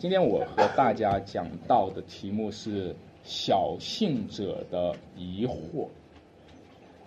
[0.00, 5.88] 今天我和大家讲到的题目是小信者的疑惑。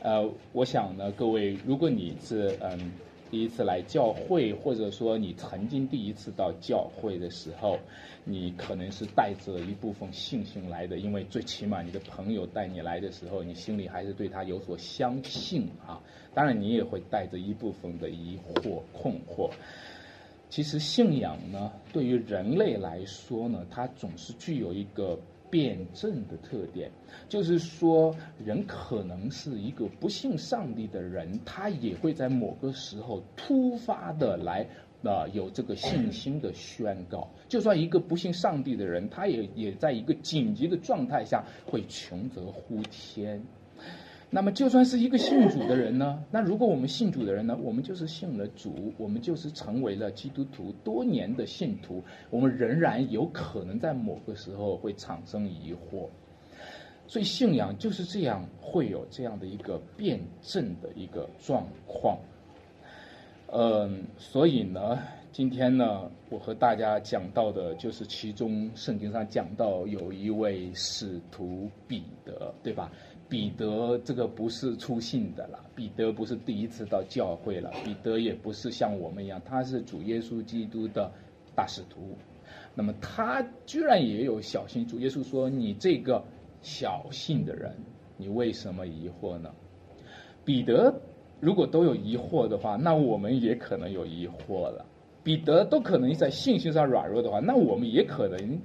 [0.02, 2.92] 呃，我想呢，各位，如果你是嗯
[3.30, 7.80] 第一次来教会，或者说你曾经第一次到教会的时候，
[8.26, 16.02] 你可能是带着一部分信心来的，因为最起码你的朋友带你来的时候，你心里还是对他有所相信啊。
[16.34, 19.50] 当然，你也会带着一部分的疑惑、困惑。
[20.52, 25.20] 其实，信仰呢，对于人类来说呢，它总是具有一个。
[25.52, 26.90] 辩证的特点，
[27.28, 34.66] 就是说，人可能是一个不信上帝的人，他也会在某个时候突发的来，
[35.04, 37.28] 啊，有这个信心的宣告。
[37.50, 43.44] 就算一个不信上帝的人，他也也在一个紧急的状态下会穷则呼天。
[44.34, 46.24] 那么，就算是一个信主的人呢？
[46.32, 47.58] 那如果我们信主的人呢？
[47.62, 56.08] 我们就是信了主，我们就是成为了基督徒多年的信徒，我们仍然有可能在某个时候会产生疑惑。
[57.08, 62.18] 所以，信仰就是这样，会有这样的一个辩证的一个状况。
[63.48, 64.98] 嗯，所以呢，
[65.34, 72.90] 今天呢，我和大家讲到的就是其中圣经上讲到有一位使徒彼得，对吧？
[73.32, 81.10] 彼得这个不是出信的了，彼得不是第一次到教会了，彼得也不是像我们一样，他是主耶稣基督的
[81.56, 82.18] 大使徒。
[82.76, 86.22] 那么他居然也有小信，主耶稣说：“你这个
[86.62, 87.74] 小信的人，
[88.18, 89.50] 你为什么疑惑呢？”
[90.44, 90.94] 彼得
[91.40, 94.86] 如果都有疑惑的话，那我们也可能有疑惑了。
[95.24, 98.60] 彼得都可能在信心上软弱的话，那我们也可能。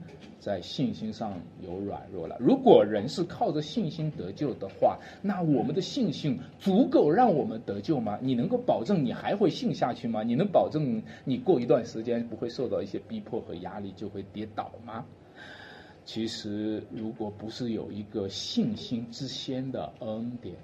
[0.46, 2.36] 在信心上有软弱了。
[2.38, 8.16] 如果人是靠着信心得救的话，那我们的信心足够让我们得救吗？
[8.22, 10.22] 你能够保证你还会信下去吗？
[10.22, 15.04] 你能保证你过一段时间不会受到一些逼迫和压力就会跌倒吗？
[16.04, 20.54] 其实，如果不是有一个信心之先的恩典，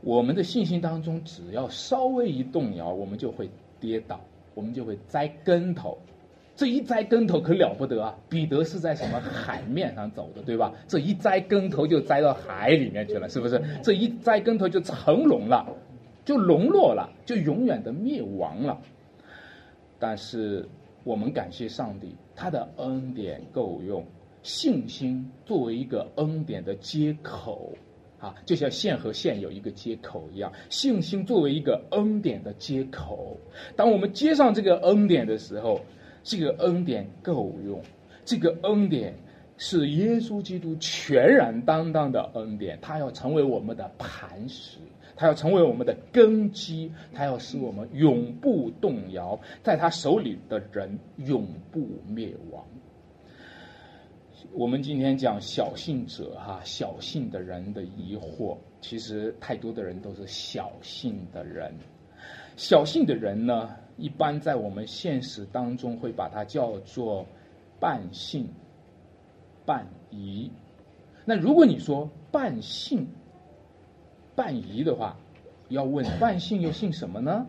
[0.00, 4.18] 我们的信心当中只要稍微一动摇，我们就会跌倒，
[4.54, 5.98] 我们就会栽跟头。
[6.56, 8.14] 这一栽跟头可了不得啊！
[8.28, 10.72] 彼得是在什么海面上走的，对吧？
[10.86, 13.60] 这一栽跟头就栽到海里面去了，是不是？
[13.82, 15.66] 这一栽跟头就成龙了，
[16.24, 18.78] 就沦落了，就永远的灭亡了。
[19.98, 20.68] 但是
[21.02, 24.04] 我们感谢上帝，他的恩典够用，
[24.44, 27.72] 信心作为一个恩典的接口
[28.20, 33.38] 啊，就像线和线有一个接口一样，信心作为一个恩典的接口，
[33.74, 35.80] 当我们接上这个恩典的时候。
[36.24, 37.80] 这个恩典够用，
[38.24, 39.14] 这个恩典
[39.58, 44.78] 是耶稣基督全然担当的恩典，他要成为我们的磐石，
[45.14, 52.64] 他要成为我们的根基，他要使我们永不动摇，在他手里的人永不灭亡。
[54.52, 61.74] 我们今天讲小信者哈，小信的人的疑惑，其实太多的人都是小信的人，
[62.56, 63.68] 小信的人呢？
[63.96, 67.24] 一般在我们现实当中会把它叫做
[67.78, 68.48] 半信
[69.64, 70.50] 半疑。
[71.24, 73.06] 那如果你说半信
[74.34, 75.16] 半疑的话，
[75.68, 77.46] 要问半信又信什么呢？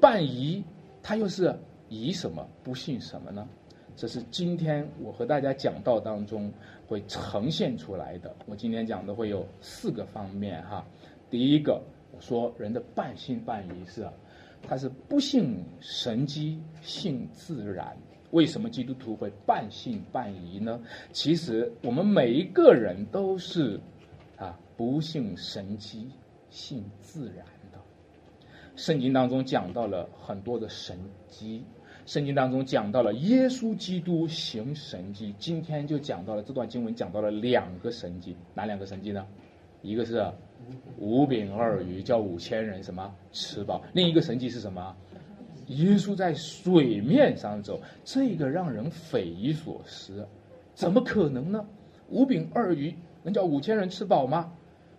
[0.00, 0.62] 半疑
[1.02, 3.48] 他又是疑什么不信什么呢？
[3.96, 6.52] 这是今天我和大家讲道当中
[6.86, 8.34] 会呈现出来的。
[8.46, 10.86] 我今天讲的会有四个方面哈。
[11.28, 14.06] 第一个，我说人的半信半疑是。
[14.68, 17.96] 他是不信神机，信自然。
[18.32, 20.80] 为什么基督徒会半信半疑呢？
[21.12, 23.80] 其实我们每一个人都是
[24.36, 26.10] 啊，不信神机，
[26.50, 27.78] 信自然的。
[28.74, 30.98] 圣经当中讲到了很多的神
[31.28, 31.62] 机，
[32.04, 35.32] 圣经当中讲到了耶稣基督行神迹。
[35.38, 39.24] 今天就讲到了这段经文，讲到了两个神迹，哪两个神迹呢？
[39.82, 40.26] 一个是。
[40.98, 43.82] 五饼二鱼叫五千人什么吃饱？
[43.92, 44.96] 另一个神迹是什么？
[45.68, 50.26] 耶稣在水面上走，这个让人匪夷所思，
[50.74, 51.66] 怎么可能呢？
[52.08, 52.94] 五饼二鱼
[53.24, 54.52] 能叫五千人吃饱吗？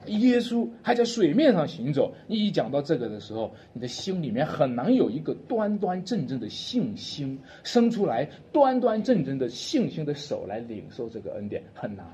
[0.05, 2.13] 耶稣还在水面上行走。
[2.27, 12.05] 你一讲到这个的时候，你的心里面很难有一个端端正正的信心生出来，端端正正的信心的手来领受这个恩典，很难。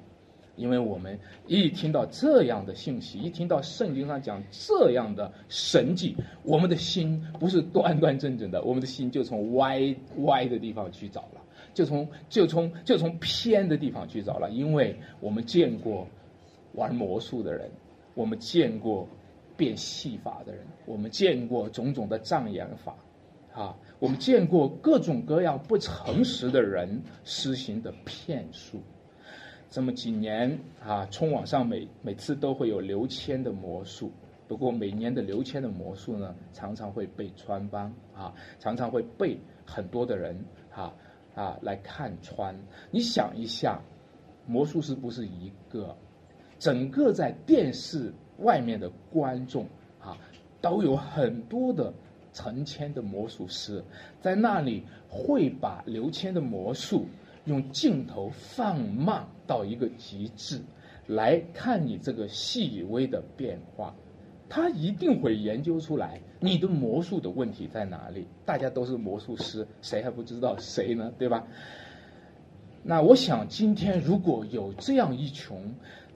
[0.55, 11.41] 因为我们一听到这样的信息，一听到圣经上讲这样的神迹，我们的心不是端端正正的，我们的心就从歪歪的地方去找了，
[11.73, 14.49] 就从就从就从偏的地方去找了。
[14.51, 16.07] 因为我们见过
[16.73, 17.71] 玩魔术的人，
[18.13, 19.07] 我们见过
[19.57, 22.95] 变戏法的人，我们见过种种的障眼法，
[23.53, 28.79] 啊，我们见过各种各样不诚实的人施行的骗术。
[29.73, 30.55] 这么几年
[30.85, 34.11] 啊，冲网上每每次都会有刘谦的魔术，
[34.47, 39.35] 不过每年的刘谦的魔术呢，常常会被穿帮啊，常常会被
[39.65, 40.39] 很多的人
[40.71, 40.93] 啊
[41.33, 42.55] 啊来看穿。
[42.91, 43.81] 你想一下，
[44.45, 45.97] 魔术师不是一个，
[46.59, 49.65] 整个在电视外面的观众
[49.99, 50.15] 啊，
[50.61, 51.91] 都有很多的
[52.31, 53.83] 成千的魔术师
[54.21, 57.07] 在那里会把刘谦的魔术。
[57.45, 60.61] 用镜头放慢到一个极致，
[61.07, 63.93] 来看你这个细微的变化，
[64.47, 68.25] 他一定会研究出来你的魔术的问题在哪里。
[68.45, 71.11] 大家都是魔术师，谁还不知道谁呢？
[71.17, 71.45] 对吧？
[72.81, 75.57] 那我想今天如果有这样一群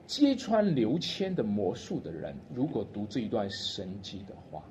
[0.05, 4.63] 揭穿刘谦的魔术的人，如果读这一段神迹的话，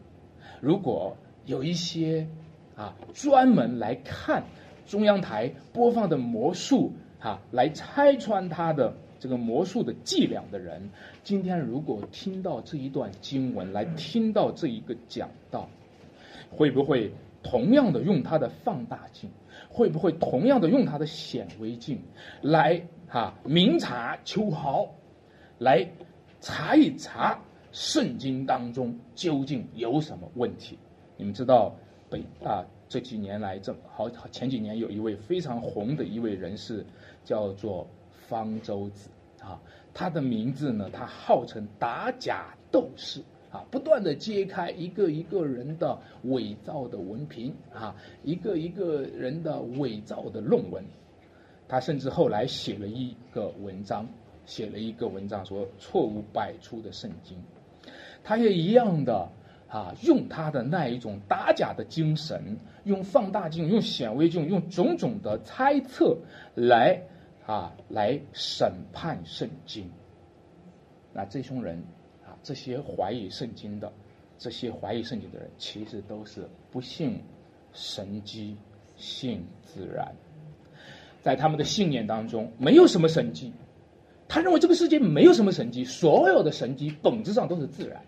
[0.62, 1.14] 如果
[1.44, 2.26] 有一些
[2.74, 4.42] 啊专门来看。
[4.86, 10.90] 中央台播放的魔术，哈，来拆穿他的这个魔术的伎俩的人，
[11.24, 15.68] 今天如果听到这一段经文，来听到这一个讲道，
[16.50, 17.12] 会不会
[17.42, 19.28] 同样的用他的放大镜，
[19.68, 22.00] 会不会同样的用他的显微镜，
[22.40, 24.94] 来哈明察秋毫，
[25.58, 25.88] 来
[26.40, 27.40] 查一查
[27.72, 30.78] 圣经当中究竟有什么问题？
[31.16, 31.74] 你们知道
[32.08, 32.64] 北啊？
[32.88, 36.86] 这几年来，这好前几年有一位非常红的一位人士，
[37.24, 37.88] 叫做
[38.28, 39.10] 方舟子
[39.40, 39.60] 啊。
[39.92, 50.84] 他的名字呢，他号称打假斗士啊，不断的揭开一个一个人的伪造的文凭啊，一个一个人的伪造的论文。
[51.66, 54.06] 他甚至后来写了一个文章，
[54.46, 57.36] 写了一个文章说错误百出的圣经。
[58.22, 59.28] 他也一样的。
[59.68, 66.16] 啊，用他的那一种打假的精神，用放大镜、用显微镜、用种种的猜测
[66.54, 67.02] 来
[67.46, 69.90] 啊，来审判圣经。
[71.12, 71.82] 那这群人
[72.24, 73.92] 啊，这些怀疑圣经的，
[74.38, 77.20] 这些怀疑圣经的人，其实都是不信
[77.72, 78.56] 神迹、
[78.96, 80.14] 信自然。
[81.22, 83.52] 在他们的信念当中，没有什么神迹。
[84.28, 88.00] 他认为这个世界没有什么神迹，所有的神迹本质上都是自然。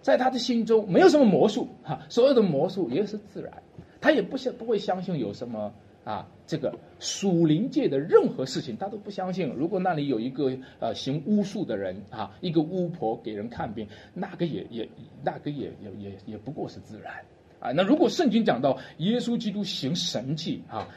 [0.00, 3.52] 在他的心中没有什么魔术哈，所有的魔术也是自然，
[4.00, 5.72] 他也不相不会相信有什么
[6.04, 9.48] 啊这个属灵界的任何事情，他都不相信。
[9.48, 14.88] 如果那里有一个呃行巫术的人啊，一个巫婆给人看病，那个也也
[15.22, 17.14] 那个也也也也不过是自然
[17.60, 17.72] 啊。
[17.72, 20.88] 那如果圣经讲到耶稣基督行神迹啊，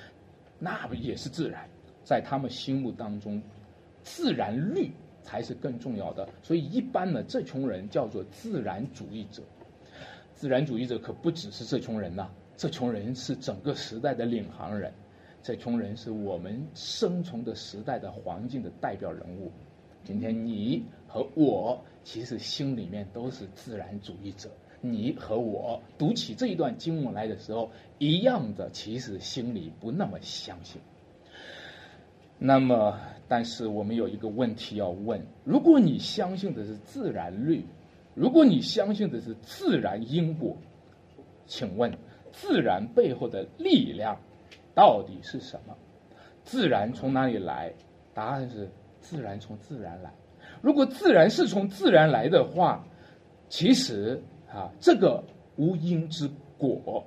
[0.60, 1.68] 那不也是自然，
[2.04, 3.42] 在他们心目当中，
[4.04, 4.92] 自然律。
[5.24, 9.42] 才是更重要的，所以一般呢，这群人叫做自然主义者。
[10.34, 12.28] 自然主义者可不只是这群人呐，
[12.58, 14.92] 这群人是整个时代的领航人，
[15.44, 19.52] 这群人是我们生存的时代的环境的代表人物。
[20.04, 24.50] 今天你和我其实心里面都是自然主义者，
[24.82, 27.70] 你和我读起这一段经文来的时候，
[28.00, 30.82] 一样的，其实心里不那么相信。
[32.40, 33.00] 那么。
[33.32, 37.66] 但是我们有一个问题要问：如果你相信的是自然律，
[38.14, 40.58] 如果你相信的是自然因果，
[41.46, 41.98] 请问
[42.34, 44.20] 自然背后的力量
[44.76, 45.74] 到底是什么？
[46.44, 47.74] 自然从哪里来？
[48.14, 50.12] 答案是自然从自然来。
[50.62, 52.86] 如果自然是从自然来的话，
[53.48, 55.24] 其实啊，这个
[55.56, 57.06] 无因之果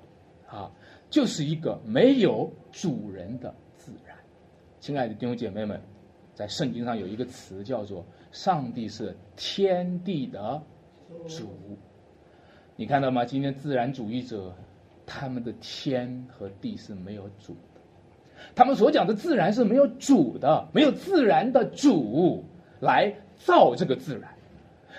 [0.48, 0.72] 啊，
[1.10, 4.16] 就是一个没有主人的自然。
[4.80, 5.78] 亲爱的弟兄姐妹们。
[6.34, 10.60] 在圣经上有一个词叫做“上帝是天地的
[11.28, 11.48] 主”，
[12.74, 13.24] 你看到吗？
[13.24, 14.52] 今天自然主义者
[15.06, 17.80] 他们的天和地是没有主的，
[18.54, 22.42] 他们所讲的自然是没有主的，没有自然的主
[22.80, 24.34] 来造这个自然，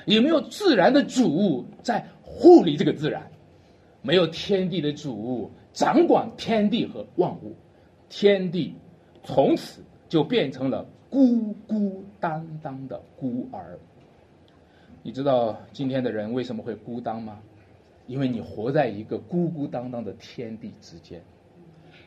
[0.05, 3.29] 也没有自然的主在护理这个自然，
[4.01, 7.53] 没有天地的主掌管天地和万物，
[8.07, 8.73] 天地
[9.25, 10.87] 从此就变成了。
[11.15, 13.79] 孤孤单单的孤儿，
[15.01, 17.39] 你知道今天的人为什么会孤单吗？
[18.05, 21.21] 因为你活在一个孤孤单单的天地之间。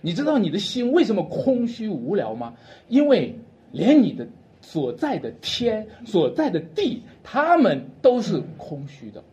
[0.03, 2.55] 你知道你的心为什么空虚无聊吗？
[2.89, 3.35] 因为
[3.73, 4.29] 连你的
[4.61, 9.25] 所在的天、所在的地，他们都是空虚的。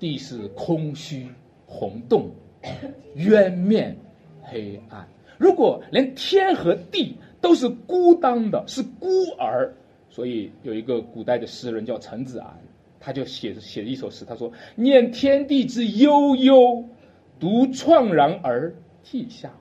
[0.00, 1.28] 地是空虚、
[1.64, 2.28] 红洞、
[3.14, 3.96] 渊面、
[4.42, 5.06] 黑暗。
[5.38, 9.08] 如果连天和地，都是孤单的，是孤
[9.38, 9.70] 儿，
[10.08, 12.56] 所以有一个古代的诗人叫陈子昂，
[12.98, 16.84] 他就写写了一首诗，他说：“念天地之悠悠，
[17.40, 18.72] 独怆然而
[19.04, 19.52] 涕下。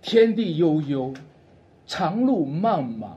[0.00, 1.12] 天地悠悠，
[1.86, 3.10] 长路漫漫，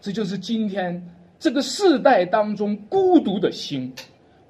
[0.00, 1.04] 这就是今天
[1.38, 3.92] 这个世代当中孤独的心。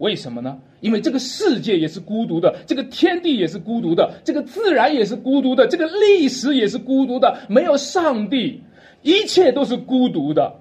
[0.02, 0.59] 为什么呢？
[0.80, 7.38] 因为这个世界也是孤独的，这个天地也是孤独的，这个自然也是孤独的，这个历史也是孤独的。
[7.49, 8.61] 没有上帝，
[9.02, 10.52] 一切都是孤独的。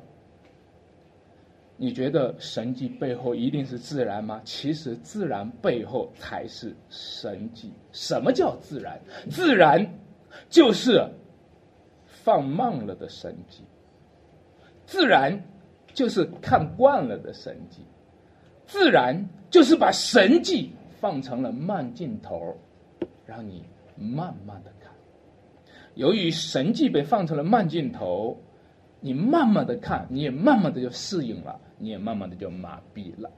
[1.76, 4.40] 你觉得神迹背后一定是自然吗？
[4.46, 7.74] 其实自然背后才是神迹。
[7.92, 9.02] 什么叫自然？
[9.28, 9.84] 自然
[10.52, 11.04] 就是
[12.06, 13.64] 放慢了的神迹，
[14.86, 15.44] 自然
[15.96, 17.82] 就是看惯了的神迹。
[18.72, 22.58] 自然就是把神迹放成了慢镜头，
[23.26, 23.66] 让你
[23.98, 24.90] 慢慢的看。
[25.96, 28.42] 由于神迹被放成了慢镜头，
[29.02, 33.30] 你慢慢的看，你也慢慢的就适应了，你也慢慢的就麻痹了。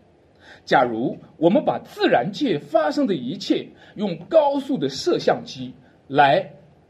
[0.65, 5.73] 假如我们把自然界发生的一切用高速的摄像机
[6.07, 6.47] 来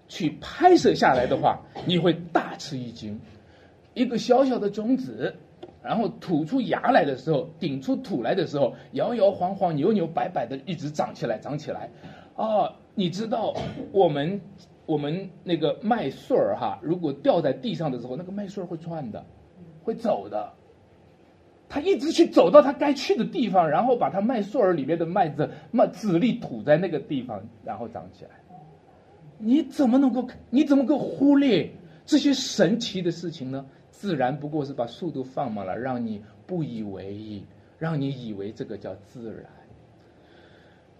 [0.09, 3.17] 去拍摄下来的话，你会大吃一惊。
[3.93, 5.33] 一个小小的种子。
[5.83, 11.89] 然后吐出芽来的时候，顶出土来的时候，摇摇晃晃、扭扭摆摆的，一直长起来，长起来。
[12.35, 13.53] 啊，你知道
[13.91, 14.39] 我们
[14.85, 19.25] 我们那个麦穗儿哈，如果掉在地上的时候，那个麦穗儿会转的，
[19.83, 20.53] 会走的。
[21.69, 28.31] 它一直去走到它该去的地方，然后把它麦穗儿里面的麦子、麦籽粒吐在那个地方，然后长起来。
[29.39, 30.27] 你怎么能够？
[30.51, 31.71] 你怎么够忽略
[32.05, 33.65] 这些神奇的事情呢？
[34.03, 37.41] 自然不过是把速度放慢了，让你不以为意，
[37.79, 39.45] 让你以为这个叫自然。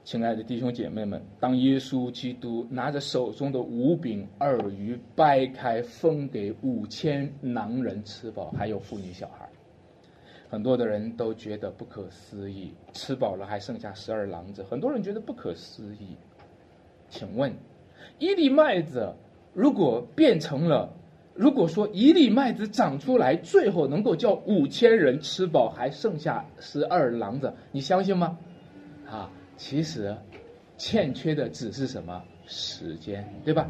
[0.05, 9.49] 亲爱的弟兄姐妹们，当耶稣基督拿着手中的五饼二鱼掰开分给五千狼人吃饱，还有妇女小孩，
[10.49, 12.73] 很多的人都觉得不可思议。
[12.93, 16.15] 吃饱了还剩下十二郎子，很多人觉得不可思议。
[17.09, 17.53] 请问，
[18.17, 19.13] 一粒麦子
[19.53, 20.89] 如果变成了？
[21.35, 28.37] 如果说一粒麦子长出来，最后能够叫五千人吃饱，还剩下十二郎子，你相信吗？
[29.09, 30.15] 啊，其实
[30.77, 33.67] 欠缺的只是什么时间，对吧？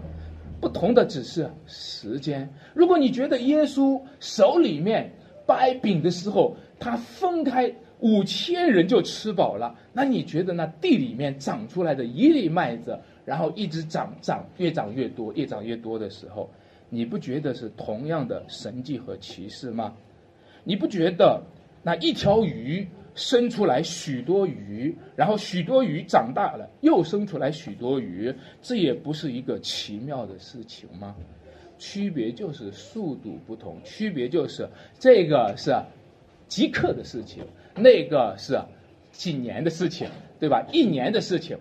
[0.60, 2.50] 不同的只是时间。
[2.74, 5.12] 如果你觉得耶稣手里面
[5.46, 16.50] 掰饼的时候，他分开五千人就吃饱了，那你觉得那地里面长出来的一粒麦子，然后一直长长，越长越多，越长越多的时候？
[16.94, 19.96] 你不觉得是同样的神迹和奇事吗？
[20.64, 21.42] 你不觉得
[21.82, 28.32] 那一条鱼生出来许多鱼，然后许多鱼长大了又生出来许多鱼，
[28.62, 31.16] 这也不是一个奇妙的事情吗？
[31.80, 34.70] 区别就是速度不同，区别就是
[35.00, 35.76] 这个是
[36.48, 37.44] 即刻的事情，
[37.76, 38.62] 那个是
[39.12, 40.08] 几年的事情，
[40.40, 40.64] 对吧？
[40.72, 41.58] 一年的事情，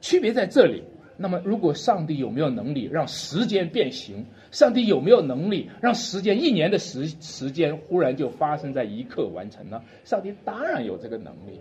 [0.00, 0.82] 区别在这里。
[1.18, 4.26] 那么，如果上帝有没有能力让时间变形？
[4.50, 9.82] 上帝有没有能力让时间一年的时时间忽然就发生在一刻完成呢？
[10.04, 11.60] 上帝当然有这个能力。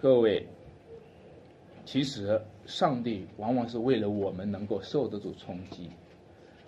[0.00, 0.46] 各位，
[1.84, 5.90] 其实上帝往往是为了我们能够受得住冲击，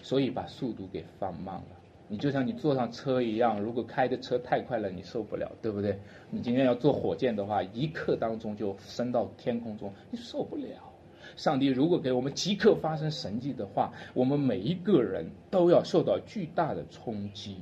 [0.03, 1.67] 所以把速度给放慢了。
[2.09, 5.97] 你就像你坐上车一样，如果开的车太快了，你受不了，对不对？
[6.29, 10.90] 你今天要坐火箭的话，一刻当中就升到天空中，你受不了。
[11.37, 17.57] 上帝如果给我们即刻发生神迹的话，我们每一个人都要受到巨大的冲击。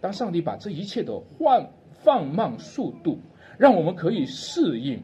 [0.00, 1.70] 当上帝把这一切都放
[2.02, 3.18] 放慢速度，
[3.58, 5.00] 让我们可以适应，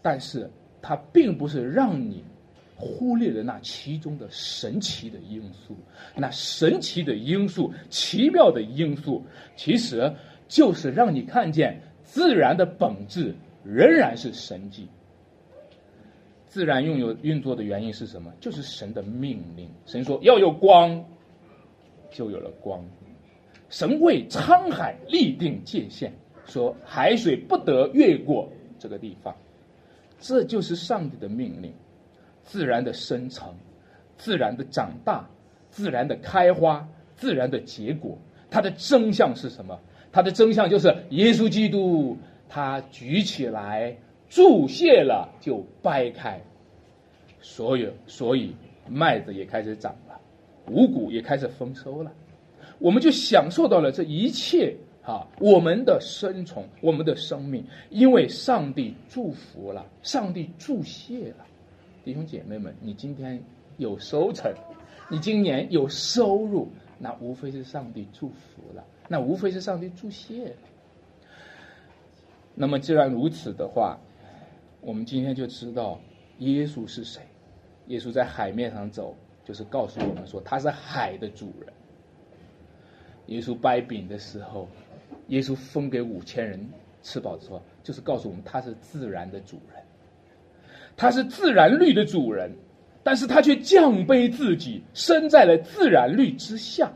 [0.00, 2.22] 但是它并不是让你
[2.76, 5.76] 忽略了那其中的神奇的因素。
[6.14, 9.24] 那神奇的因素、奇妙的因素，
[9.56, 10.12] 其实
[10.46, 13.34] 就是让你看见自然的本质
[13.64, 14.88] 仍然是神迹。
[16.54, 18.32] 自然拥有运作的原因是什么？
[18.38, 19.68] 就是神的命令。
[19.86, 21.04] 神说要有光，
[22.12, 22.80] 就有了光。
[23.70, 26.12] 神为沧海立定界限，
[26.46, 29.34] 说海水不得越过这个地方。
[30.20, 31.72] 这就是上帝的命令。
[32.44, 33.52] 自然的生成，
[34.16, 35.28] 自然的长大，
[35.70, 38.16] 自然的开花，自然的结果。
[38.48, 39.76] 它的真相是什么？
[40.12, 42.16] 它的真相就是耶稣基督，
[42.48, 43.96] 他举起来。
[44.34, 46.40] 注泄了就掰开，
[47.40, 48.52] 所有所以
[48.88, 50.20] 麦子也开始长了，
[50.66, 52.10] 五谷也开始丰收了，
[52.80, 54.74] 我们就享受到了这一切
[55.04, 55.24] 啊！
[55.38, 61.46] 我们的生存，我们的生命，因为上帝祝福了，上帝注泄了。
[62.04, 63.40] 弟兄姐妹们，你今天
[63.76, 64.52] 有收成，
[65.08, 70.56] 你今年有收入，那无非是上帝祝福了，那无非是上帝注泄了。
[72.56, 73.96] 那么既然如此的话，
[74.84, 75.98] 我们今天就知道，
[76.40, 77.22] 耶稣是谁？
[77.86, 81.72] 耶稣在海面上走，就是告诉我们说他是海的主人。
[83.26, 84.68] 耶稣掰饼的时候，
[85.28, 86.68] 耶稣分给五千人
[87.02, 89.82] 吃饱之后，就是告诉我们他是自然的主人，
[90.98, 92.54] 他是自然律的主人，
[93.02, 96.92] 但是他却降卑自己，身在了自然律之下。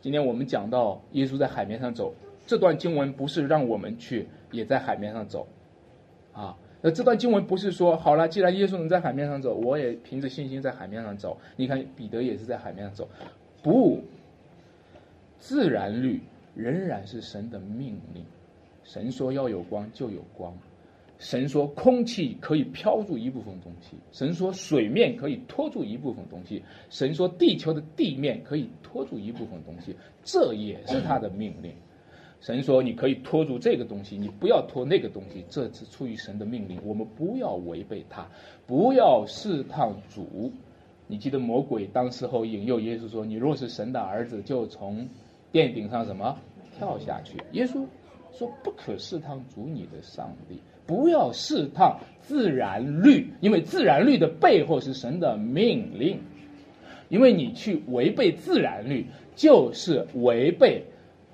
[0.00, 2.12] 今天我们讲到耶稣在海面上走，
[2.48, 5.46] 这段经文不是让我们去也在海面上走，
[6.32, 6.56] 啊。
[6.82, 11.38] 那这段经文不是说好了，既然耶稣能在海面上走，我也凭着信心在海面上走。
[11.56, 13.08] 你看彼得也是在海面上走，
[13.62, 14.02] 不，
[15.38, 16.20] 自然律
[16.54, 18.24] 仍然是神的命令。
[18.82, 20.52] 神说要有光就有光，
[21.18, 29.94] 神说空气可以飘住一部分东西，神说水面可以拖住一部分东西，神说地球的地面可以拖住一部分东西，
[30.24, 31.72] 这也是他的命令。
[32.40, 35.44] 神说：“你可以拖住这个东西，你不要拖那个东西。
[35.50, 38.26] 这是出于神的命令，我们不要违背他，
[38.66, 40.50] 不要试探主。
[41.06, 45.06] 你记得魔鬼当时候引诱耶稣说：‘你若是神的儿子，就从
[45.52, 46.38] 殿顶上什么
[46.78, 47.84] 跳下去。’耶稣
[48.32, 56.18] 说：‘不可试探主你的上帝，不要试探自然律，因为自然律的背后是神的命令。
[57.10, 59.04] 因为你去违背自然律，
[59.36, 60.84] 就是违背。’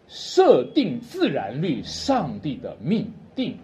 [0.09, 3.57] 设定自然律，上帝的命定。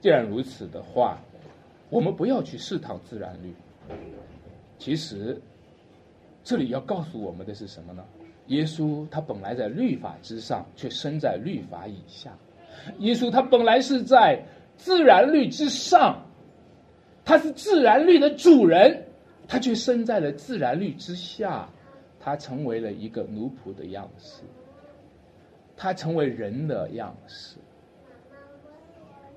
[0.00, 1.18] 既然如此的话，
[1.90, 3.52] 我们不要去试探自然律。
[4.78, 5.40] 其实，
[6.44, 8.04] 这里要告诉我们的是什么呢？
[8.46, 12.32] 耶稣他本来在律法之上，却生在律法以下。
[13.00, 14.42] 耶稣他本来是在
[14.76, 16.24] 自然律之上，
[17.26, 19.04] 他是自然律的主人，
[19.46, 21.68] 他却生在了自然律之下，
[22.18, 24.42] 他成为了一个奴仆的样式。
[25.78, 27.56] 他成为人的样式。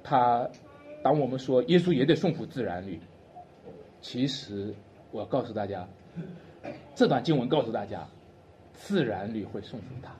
[0.03, 0.49] 他，
[1.03, 2.99] 当我们说耶稣也得顺服自然律，
[4.01, 4.73] 其实
[5.11, 5.87] 我告诉大家，
[6.95, 8.07] 这段经文告诉大家，
[8.73, 10.11] 自然律会顺服他。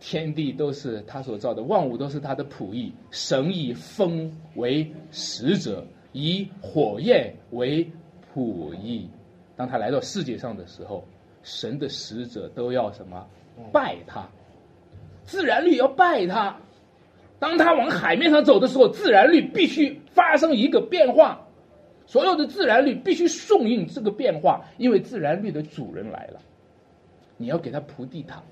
[0.00, 2.92] 天地都是他所造的，万物都是他的仆役。
[3.10, 7.90] 神以风为使者，以火焰为
[8.32, 9.08] 仆役。
[9.56, 11.04] 当他来到世界上的时候，
[11.42, 13.26] 神的使者都要什么
[13.72, 14.26] 拜他。
[15.26, 16.56] 自然律要拜他，
[17.38, 21.46] 当他往海面上走的时候，自然律必须发生一个变化，
[22.06, 26.40] 所有的自然律必须顺应这个变化，因为自然律的主人来了，
[27.36, 28.42] 你要给他铺地毯，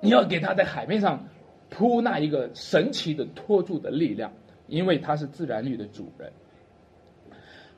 [0.00, 1.28] 你要给他在海面上
[1.70, 4.32] 铺那一个神奇的托住的力量，
[4.66, 6.32] 因为他是自然律的主人，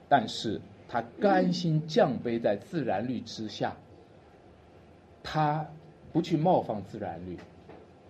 [0.08, 3.76] 但是他甘心降卑在自然律之下，
[5.22, 5.66] 他
[6.12, 7.36] 不去冒犯自然律。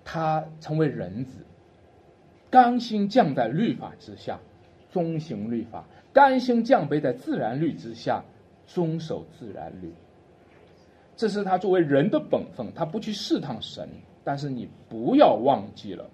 [0.04, 1.38] 他成为人子，
[2.50, 4.38] 甘心降在律法之下，
[4.90, 8.22] 遵行律法；甘心降卑在自然律之下，
[8.66, 9.92] 遵守自然律。
[11.16, 13.88] 这是他作为人的本分，他不去试探神。
[14.22, 16.08] 但是你不要忘记了，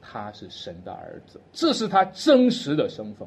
[0.00, 3.26] 他是神的儿子，这是他真实的身份。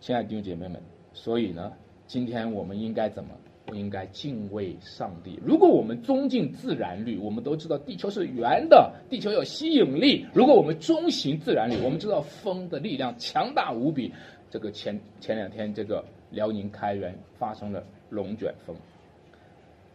[0.00, 0.82] 亲爱的弟兄姐妹们，
[1.12, 1.72] 所以呢，
[2.06, 3.30] 今天我们应该怎么？
[3.64, 5.38] 不应该敬畏上帝。
[5.44, 10.26] 如果我们尊敬自然律，我们都知道地球是圆的，地球有吸引力。
[10.34, 14.12] 如果我们遵循自然律，我们知道风的力量强大无比。
[14.50, 18.76] 这个前前两天，这个辽宁开原发生了龙卷风。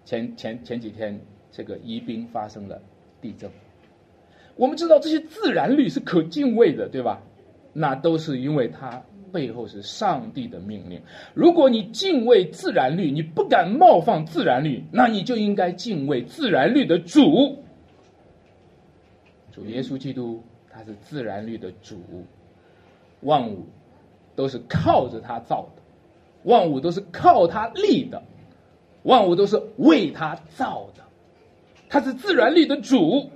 [0.05, 1.19] 前前前几天，
[1.51, 2.81] 这个宜宾发生了
[3.21, 3.49] 地震。
[4.55, 7.21] 我们知道这些自然律是可敬畏的，对吧？
[7.73, 9.03] 那都是因为它。
[9.31, 11.01] 背后是上帝的命令。
[11.33, 17.63] 如果你敬畏自然律，你不敢冒犯自然律，那你就应该敬畏自然律的主。
[19.51, 21.97] 主耶稣基督，他是自然律的主，
[23.21, 23.65] 万物
[24.35, 25.81] 都是靠着他造的，
[26.43, 28.21] 万物都是靠他立的，
[29.03, 31.03] 万物都是为他造的，
[31.89, 33.29] 他是自然律的主。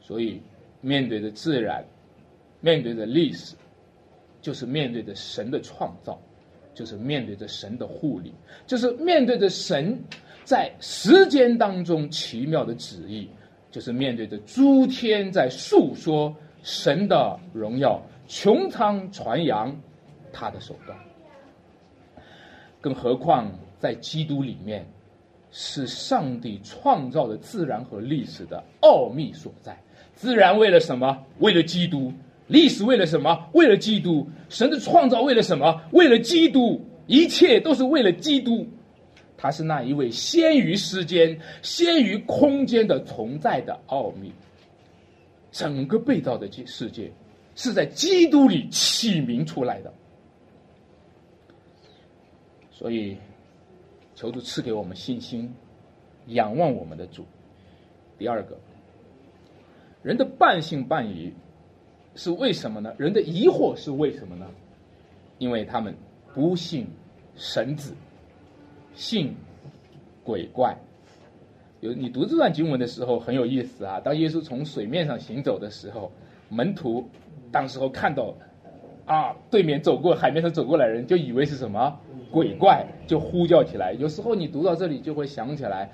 [0.00, 0.42] 所以，
[0.80, 1.84] 面对着自然，
[2.60, 3.54] 面对着历史。
[4.40, 6.18] 就是面对着神的创造，
[6.74, 8.32] 就是面对着神的护理，
[8.66, 10.02] 就是面对着神
[10.44, 13.28] 在时间当中奇妙的旨意，
[13.70, 19.78] 就是面对着诸天在诉说神的荣耀，穹苍传扬
[20.32, 20.98] 他的手段。
[22.80, 24.86] 更何况在基督里面，
[25.50, 29.78] 是上帝创造的自然和历史的奥秘所在。
[30.14, 31.26] 自然为了什么？
[31.40, 32.10] 为了基督。
[32.50, 33.48] 历史为了什么？
[33.54, 34.28] 为了基督。
[34.48, 35.80] 神的创造为了什么？
[35.92, 36.84] 为了基督。
[37.06, 38.66] 一切都是为了基督。
[39.36, 44.32] 他是那一位先于时间、先于空间的存在的奥秘。
[45.50, 47.10] 整个被造的世界，
[47.54, 49.92] 是在基督里起名出来的。
[52.70, 53.16] 所以，
[54.14, 55.52] 求主赐给我们信心，
[56.26, 57.24] 仰望我们的主。
[58.18, 58.58] 第二个，
[60.02, 61.32] 人的半信半疑
[62.14, 62.92] 是为什么呢？
[62.98, 64.46] 人的疑惑是为什么呢？
[65.38, 65.94] 因为他们
[66.34, 66.86] 不信
[67.36, 67.94] 神子，
[68.94, 69.34] 信
[70.22, 70.76] 鬼怪。
[71.80, 73.98] 有你读这段经文的时候很有意思啊。
[74.00, 76.12] 当耶稣从水面上行走的时候，
[76.50, 77.08] 门徒
[77.50, 78.34] 当时候看到
[79.06, 81.98] 啊，对面走过海面上走过来人，就以为是什么？
[82.30, 83.92] 鬼怪就呼叫起来。
[83.94, 85.90] 有时候你读到这里就会想起来，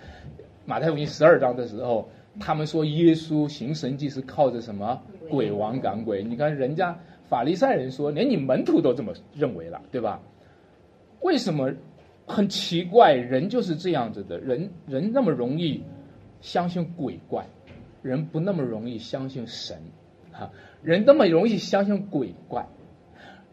[0.65, 6.23] 马太福音十二章的时候，他们说耶稣行神迹是靠着什么鬼王赶鬼？
[6.23, 10.21] 你看人家法利赛人说，连你门徒都这么认为了，对吧？
[11.23, 11.73] 为什么
[12.27, 13.15] 很奇怪？
[13.15, 15.83] 人就是这样子的，人人那么容易
[16.41, 17.47] 相信鬼怪，
[18.03, 19.77] 人不那么容易相信神，
[20.33, 20.51] 哈，
[20.83, 22.67] 人那么容易相信鬼怪。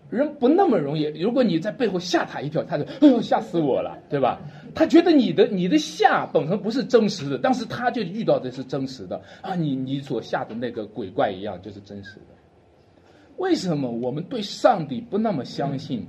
[0.09, 4.39] 人不那么容易，如果你在背后吓他一跳，他就哎呦吓死我了，对吧？
[4.75, 9.55] 他觉得你的你的下本身不是真实的，但是他就遇到的是真实的啊！
[9.55, 12.35] 你你所下的那个鬼怪一样就是真实的。
[13.37, 16.05] 为什么我们对上帝不那么相信，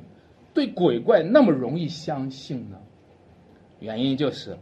[0.53, 2.77] 对鬼怪那么容易相信呢？
[3.81, 4.57] 原因就是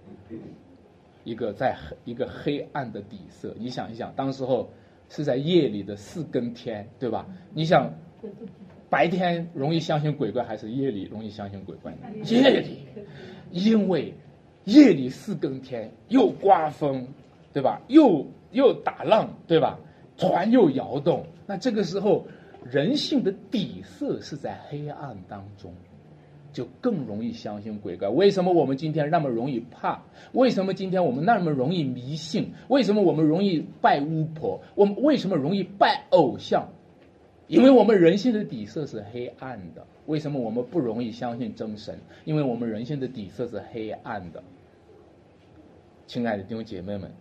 [1.25, 3.55] 一个在黑一个黑暗的底色。
[3.59, 4.71] 你想一想，当时候
[5.09, 7.27] 是在夜里的四更天，对吧？
[7.53, 7.93] 你想。
[8.93, 12.01] 白天容易相信鬼怪，还是夜里容易相信鬼怪呢？
[12.27, 12.81] 夜里，
[13.51, 14.13] 因为
[14.67, 17.09] 夜里四更天又刮风，
[17.55, 17.81] 对吧？
[17.89, 19.79] 又又打浪，对吧？
[20.19, 22.27] 船又摇动，那这个时候
[22.71, 25.73] 人性的底色是在黑暗当中，
[26.53, 28.11] 就更容易相信鬼怪。
[28.11, 30.03] 为什么我们今天那么容易怕？
[30.33, 32.53] 为什么今天我们那么容易迷信？
[32.69, 34.61] 为什么我们容易拜巫婆？
[34.75, 36.69] 我们为什么容易拜偶像？
[37.53, 41.99] 因为我们人性的底色是黑暗的，为什么我们不容易相信真神？
[42.25, 44.43] 因为我们人性的底色是黑暗的。
[46.07, 47.13] 亲爱的弟兄姐妹们，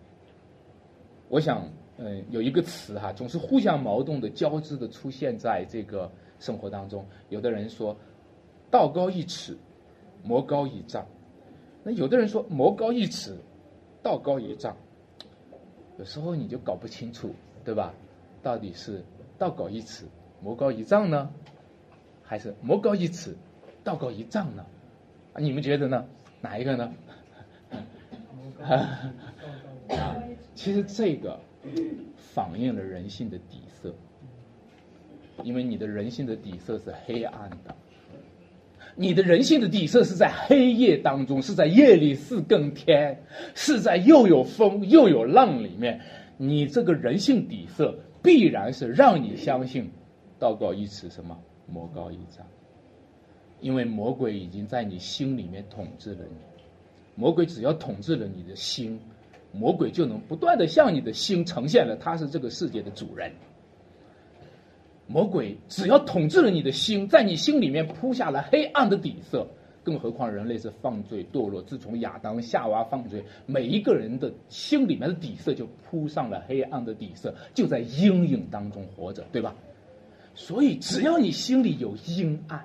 [1.28, 1.68] 我想，
[1.98, 7.04] 嗯，有一个词哈，总是互相矛盾的交织的出现在这个生活当中。
[7.28, 7.94] 有的人说，
[8.70, 9.54] 道高一尺，
[10.24, 11.04] 魔高一丈；
[11.84, 13.36] 那有的人说，魔高一尺，
[14.02, 14.74] 道高一丈。
[15.98, 17.34] 有时候你就搞不清楚，
[17.66, 17.92] 对吧？
[18.42, 19.04] 到底是
[19.36, 20.06] 道高一尺。
[20.42, 21.30] 魔高一丈呢，
[22.22, 23.36] 还是魔高一尺，
[23.84, 24.64] 道高一丈呢？
[25.34, 26.04] 啊，你们觉得呢？
[26.40, 26.92] 哪一个呢？
[28.60, 29.00] 啊，
[30.54, 31.38] 其实这个
[32.16, 33.94] 反映了人性的底色，
[35.44, 37.74] 因为你的人性的底色是黑暗的，
[38.96, 43.22] 你的人性的底色是在黑夜当中，是在夜里四更天，
[43.54, 46.00] 是在又有风又有浪里面，
[46.36, 49.90] 你这个人性底色必然是让你相信。
[50.42, 52.44] 道高一尺，什么魔高一丈？
[53.60, 56.36] 因为魔鬼已经在你心里面统治了你。
[57.14, 58.98] 魔鬼只要统治了你的心，
[59.52, 63.30] 魔鬼就能不断的向你的心呈现了他是这个世界的主人。
[65.06, 69.46] 魔鬼只要统治了你的心，在你心里面铺下了黑暗的底色。
[69.84, 79.54] 更何况人类是犯罪堕落，自从亚当夏娃犯罪，每一个人的心里面的底色就铺上了黑暗的底色，就在阴影当中活着，对吧？
[80.34, 82.64] 所以，只要你心里有阴暗，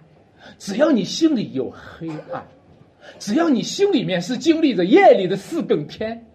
[0.57, 2.47] 只要你心里有黑暗，
[3.19, 6.25] 只要你心里面是经历着夜里的四更天，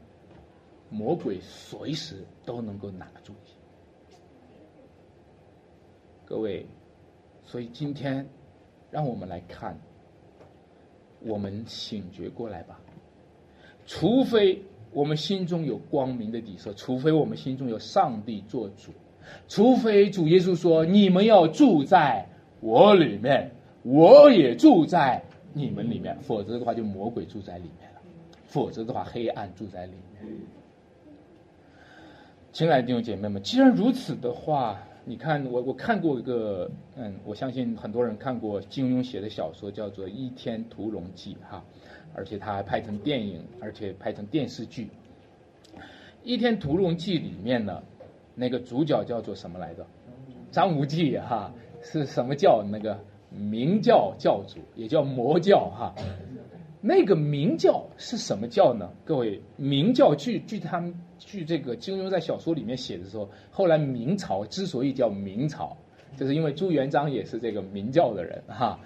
[0.90, 3.52] 魔鬼随时都能够拿住你。
[6.26, 6.66] 各位，
[7.44, 8.28] 所以今天，
[8.90, 9.78] 让我们来看，
[11.20, 12.78] 我们醒觉过来吧。
[13.86, 18.92] 除非我们心中有光明的底色，除非我们心中有上帝做主。
[19.48, 22.26] 除非主耶稣说你们要住在
[22.60, 23.50] 我里面，
[23.82, 28.00] 我也住在你们里面，否则的话就魔鬼住在里面了，
[28.46, 30.32] 否则的话黑暗住在里面。
[32.52, 41.64] 亲爱的弟兄姐妹们，既然如此的话，你看我我看过一个，嗯，我相信很多人看过金庸写的小说，叫做《倚天屠龙记》哈，
[42.14, 44.88] 而且他还拍成电影，而且拍成电视剧，
[46.22, 47.82] 《倚天屠龙记》里面呢。
[48.34, 49.86] 那个主角叫做什么来着？
[50.50, 52.62] 张无忌哈，是什么教？
[52.62, 52.98] 那个
[53.30, 55.94] 明教教主，也叫魔教哈。
[56.80, 58.90] 那个明教是什么教呢？
[59.04, 65.76] 各位，明教据据他们据这个金庸在小说里面写的时候，后来明朝之所以叫明朝，
[66.16, 68.78] 就是因为朱元璋也是这个明教的人哈。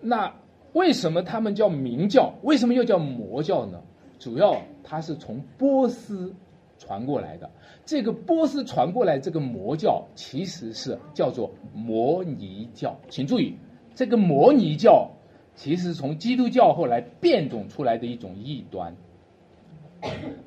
[0.00, 0.34] 那
[0.72, 2.34] 为什么他们叫明教？
[2.42, 3.80] 为什么又叫魔教呢？
[4.18, 6.34] 主要它是从波斯。
[6.78, 7.50] 传过来的。
[7.84, 12.96] 这个波斯传过来这个魔教，其实是叫做摩尼教。
[13.08, 13.56] 请注意，
[13.94, 15.10] 这个摩尼教
[15.54, 18.96] 其实从基督教后来变种出来的一种异端。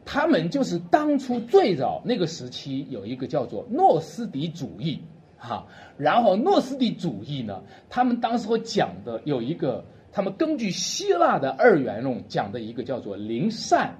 [0.05, 4.99] 他们就是当初最早那个时期有一个叫做诺斯底主义，
[5.37, 5.65] 哈，
[5.97, 13.95] 然后诺斯底主义呢，他们当时候讲的有一个，他们根据希腊的二元论讲的一个叫做灵善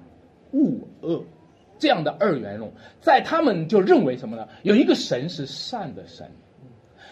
[0.53, 1.23] 物恶
[1.79, 4.47] 这样的二元论，在他们就认为什么呢？
[4.63, 6.29] 有一个神是善的神，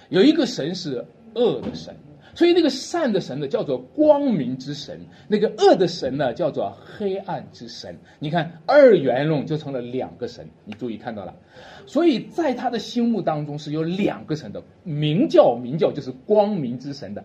[0.09, 1.95] 有一个神是恶的神。
[2.33, 4.97] 所以那个善的神呢，叫做光明之神；
[5.29, 7.97] 那个恶的神呢，叫做黑暗之神。
[8.19, 10.49] 你看，二元论就成了两个神。
[10.65, 11.33] 你注意看到了，
[11.85, 14.61] 所以在他的心目当中是有两个神的。
[14.83, 17.23] 明教，明教就是光明之神的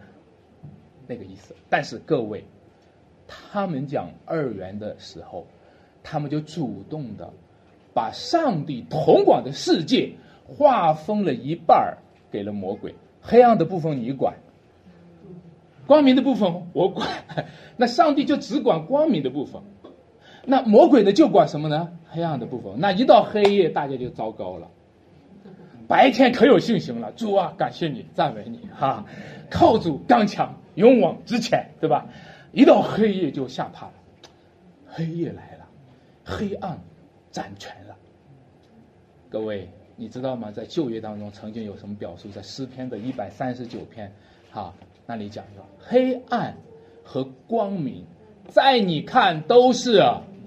[1.09, 1.57] 那个意思。
[1.68, 2.44] 但是各位，
[3.26, 5.44] 他们讲二元的时候，
[6.03, 7.33] 他们就主动的
[7.95, 10.13] 把上帝统管的世界
[10.47, 11.99] 划分了一半儿
[12.31, 14.35] 给了魔鬼，黑暗的部分你管。
[15.87, 17.09] 光明的部分我管，
[17.77, 19.61] 那上帝就只管光明的部分，
[20.45, 21.89] 那魔鬼呢就管什么呢？
[22.09, 22.75] 黑暗的部分。
[22.79, 24.69] 那一到黑夜，大家就糟糕了。
[25.89, 29.05] 白天可有信心了，主啊，感谢你，赞美你，哈，
[29.51, 32.07] 靠主刚强，勇往直前，对吧？
[32.53, 33.93] 一到黑夜就吓怕了，
[34.87, 35.50] 黑夜来，
[36.31, 36.79] 黑暗
[37.33, 37.97] 掌权了。
[39.29, 40.51] 各位，你知道吗？
[40.53, 42.29] 在旧约当中曾经有什么表述？
[42.31, 44.12] 在诗篇的一百三十九篇，
[44.51, 44.73] 哈。
[45.07, 46.57] 那里讲说，黑暗
[47.03, 48.05] 和光明，
[48.49, 50.01] 在你看都是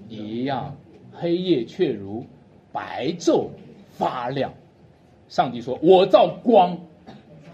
[0.08, 0.76] 一样，
[1.12, 2.24] 黑夜却如
[2.72, 3.48] 白昼
[3.90, 4.54] 发亮。
[5.28, 6.78] 上帝说：“我造光，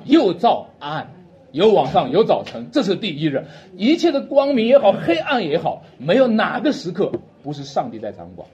[0.05, 1.11] 又造暗，
[1.51, 3.45] 有晚上，有早晨，这是第一日。
[3.77, 7.11] 一切的光明也好，黑暗也好，没有哪个时刻
[7.42, 8.48] 不是上帝在掌管。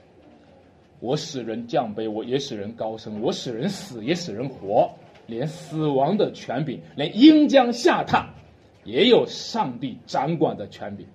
[0.99, 4.89] 我使人降卑，我也使人高升；我使人死，也使人活。
[5.27, 8.27] 连死亡的权柄，连阴将下榻。”
[8.85, 11.05] 也有上帝掌管的权柄。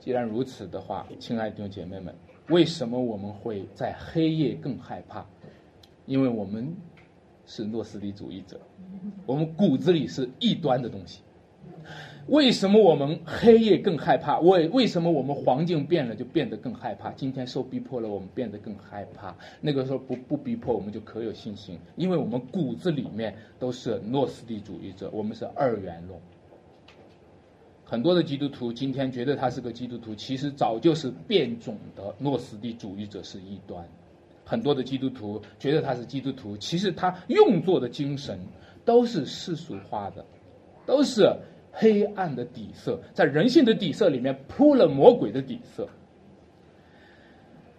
[0.00, 2.14] 既然如此的话，亲爱的弟兄姐妹们，
[2.50, 5.24] 为什么我们会在黑夜更害怕？
[6.04, 6.76] 因为我们
[7.46, 8.60] 是诺斯底主义者，
[9.24, 11.22] 我们骨子里是异端的东西。
[12.26, 14.40] 为什么我们黑夜更害怕？
[14.40, 17.10] 为为什么我们环境变了就变得更害怕？
[17.12, 19.36] 今天受逼迫了，我们变得更害怕。
[19.60, 26.18] 那个时候不不逼迫，我们就可有信心，因为我们骨子里面都是诺斯底主义者，我们是二元论。
[27.84, 33.86] 很多的基督徒今天觉得他是个基督徒，其实早就是变种的诺斯底主义者是异端。
[34.46, 38.40] 很多的基督徒觉得他是基督徒，其实他用作的精神
[38.82, 40.24] 都是世俗化的，
[40.86, 41.30] 都是。
[41.74, 45.88] 黑暗的底色，在人性的底色里面铺了魔鬼的底色。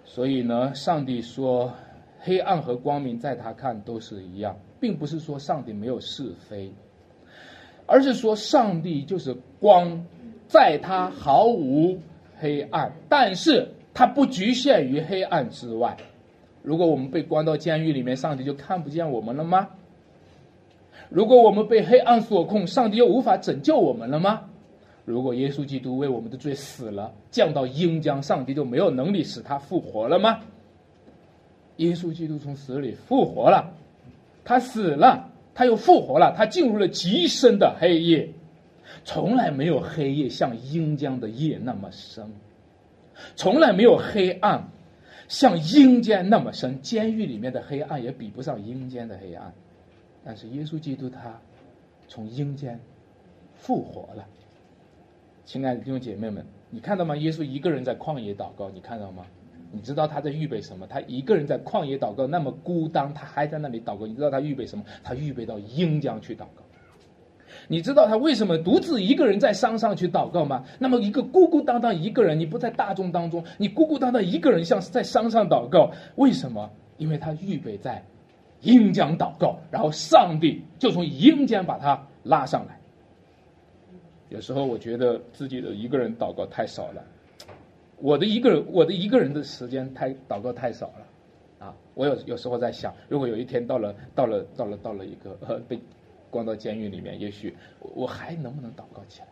[0.04, 1.74] 所以呢，上帝说，
[2.20, 6.72] 黑暗和光明在他看都是一样，并不是说上帝没有是非，
[7.86, 10.06] 而是说上帝就是光，
[10.48, 11.98] 在他毫无
[12.38, 15.98] 黑暗，但是他不局限于黑暗之外。
[16.62, 19.70] 如果我们被关到监狱里面，上帝就看不见我们了吗？
[21.10, 24.42] 如果我们被黑暗所控，上帝又无法拯救我们了吗？
[25.06, 30.40] 如果耶稣基督为我们的罪死了，降到阴间，上帝就没有能力使他复活了吗？
[31.78, 33.72] 耶稣基督从死里复活了，
[34.44, 38.30] 他死了，他又复活了，他进入了极深的黑夜，
[39.04, 42.26] 从来没有黑夜像阴间的夜那么深，
[43.36, 44.68] 从来没有黑暗
[45.28, 49.54] 像阴间那么深，监狱里面的黑暗也比不上阴间的黑暗。
[50.26, 51.40] 但是耶稣基督他
[52.08, 52.80] 从阴间
[53.54, 54.26] 复活了，
[55.46, 57.16] 亲爱的弟兄姐妹们，你看到吗？
[57.18, 59.24] 耶稣一个人在旷野祷告，你看到吗？
[59.72, 60.88] 你知道他在预备什么？
[60.88, 64.08] 他一个人在旷野祷告，那么孤单，他还在那里祷告。
[64.08, 64.84] 你知道他预备什么？
[65.04, 66.64] 他预备到阴间去祷告。
[67.68, 70.66] 你知道他为什么独自一个人在山上去祷告吗？
[70.80, 76.72] 那么一个孤孤单单一个人，你不在大众当中，你孤孤单单一个人像是在山上祷告，为什么？
[76.98, 78.04] 因为他预备在。
[78.66, 82.78] 阴间祷告，然后上帝就从阴间把他拉上来。
[84.30, 87.04] 有时候我觉得自己的一个人祷告太少了，
[88.00, 95.80] 我的一个人，我的一个人的时间太祷告太少了，啊，我有有时候在想，如果有一天到了到了到了到了一个呃被
[96.32, 99.28] 关到监狱里面，也许我还能不能祷告起来？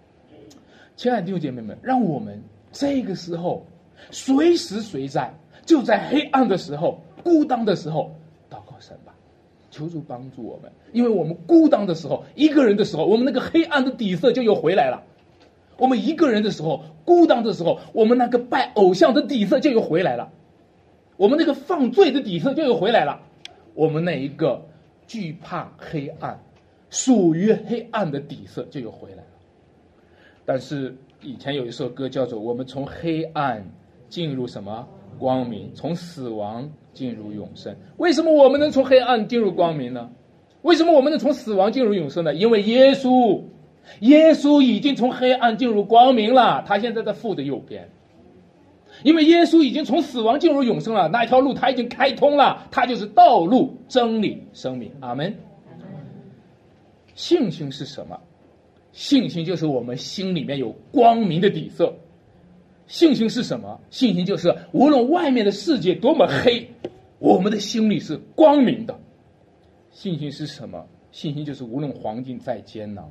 [0.96, 2.39] 亲爱的弟兄姐妹们，让我们
[2.72, 3.65] 这个时候
[4.12, 5.34] 随时随在，
[5.65, 8.15] 就在黑暗的时候、孤单的时候
[8.48, 9.12] 祷告神吧。
[9.74, 15.02] 求主帮助我们，因为我们孤单的时候，一个人的时候，我们那个黑暗的底色就又回来了；
[15.78, 20.32] 我们一个人的时候，孤单的时候，我们那个拜偶像的底色就又回来了。
[21.18, 23.20] 我们那个犯罪的底色就又回来了，
[23.74, 24.64] 我们那一个
[25.08, 26.40] 惧怕黑暗、
[26.92, 29.24] 属于黑暗的底色就又回来了。
[30.46, 33.66] 但是以前有一首歌叫做《我们从黑暗
[34.10, 37.73] 进入什么光明，从死亡进入永生》。
[37.97, 40.10] 为什么我们能从黑暗进入光明呢？
[40.62, 42.34] 为什么我们能从死亡进入永生呢？
[42.34, 43.41] 因为耶稣，
[43.99, 47.89] 耶稣已经从黑暗进入光明了，他现在在父的右边。
[49.04, 54.91] 因为耶稣已经从死亡进入永生了，那一条路他已经开通了，他就是道路、真理、生命。
[54.99, 55.36] 阿门。
[57.15, 58.19] 信心是什么？
[58.91, 61.93] 信心就是我们心里面有光明的底色。
[62.88, 63.80] 信心是什么？
[63.89, 66.69] 信心就是无论外面的世界多么黑，
[67.19, 69.00] 我们的心里是光明的。
[69.91, 70.86] 信心是什么？
[71.12, 73.04] 信心就是无论环境再艰难，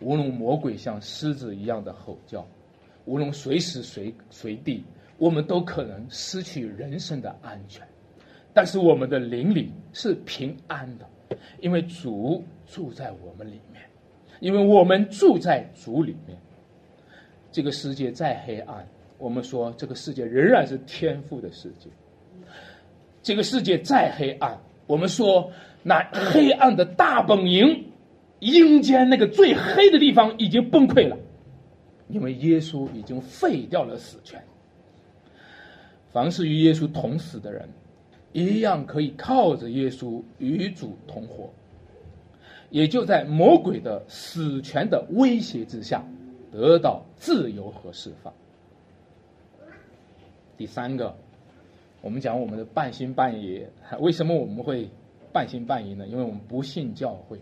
[0.00, 2.46] 无论魔鬼像狮子一样的吼叫，
[3.04, 4.84] 无论随时随随地。
[5.16, 7.86] 我们都可能失去人生的安全，
[8.52, 11.06] 但是我们的灵里是平安的，
[11.60, 13.80] 因为主住在我们里面，
[14.40, 16.36] 因为我们住在主里面。
[17.52, 18.84] 这个世界再黑暗，
[19.18, 21.88] 我们说这个世界仍然是天赋的世界。
[23.22, 25.50] 这个世界再黑暗，我们说
[25.82, 27.84] 那黑暗的大本营，
[28.40, 31.16] 阴间那个最黑的地方已经崩溃了，
[32.08, 34.42] 因为耶稣已经废掉了死权。
[36.12, 37.68] 凡是与耶稣同死的人，
[38.32, 41.50] 一样可以靠着耶稣与主同活，
[42.68, 46.04] 也就在魔鬼的死权的威胁之下，
[46.52, 48.32] 得到自由和释放。
[50.56, 51.14] 第三个，
[52.00, 53.64] 我们讲我们的半信半疑，
[54.00, 54.88] 为什么我们会
[55.32, 56.06] 半信半疑呢？
[56.06, 57.38] 因为我们不信教会，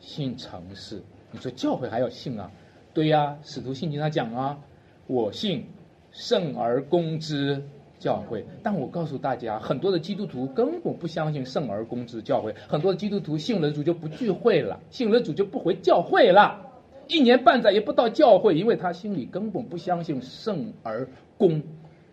[0.00, 1.02] 信城市。
[1.30, 2.50] 你说教会还要信啊？
[2.94, 4.58] 对呀，使徒信经上讲啊，
[5.06, 5.66] 我信
[6.12, 7.62] 圣而公之。
[7.98, 16.60] 教会，但我告诉大家，很多的基督徒根本不相信圣而公之教会，很多的基督徒信了主就不聚会了，信了主就不回教会了，
[17.08, 21.62] 一年半载也不到教会，因为他心里根本不相信圣而公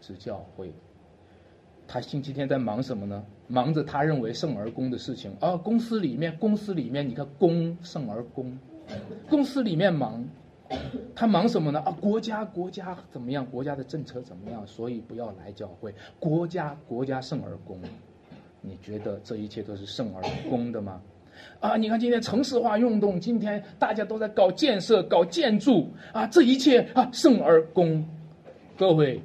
[0.05, 0.73] 之教会。
[1.87, 3.23] 他星期天在忙什么呢？
[3.47, 8.57] 忙着他认为圣而公的事情啊，公司里面，公司里面，你看公圣而公，
[9.29, 10.25] 公司里面忙。
[11.13, 11.79] 他忙什么呢？
[11.81, 13.45] 啊，国家国家怎么样？
[13.45, 14.65] 国家的政策怎么样？
[14.65, 15.93] 所以不要来教会。
[16.19, 17.79] 国家国家圣而公，
[18.59, 21.01] 你觉得这一切都是圣而公的吗？
[21.59, 28.03] 啊，你看今天城市化运动，今天大家都在搞建设、搞建筑啊，这一切啊圣而公。
[28.77, 29.21] 各位，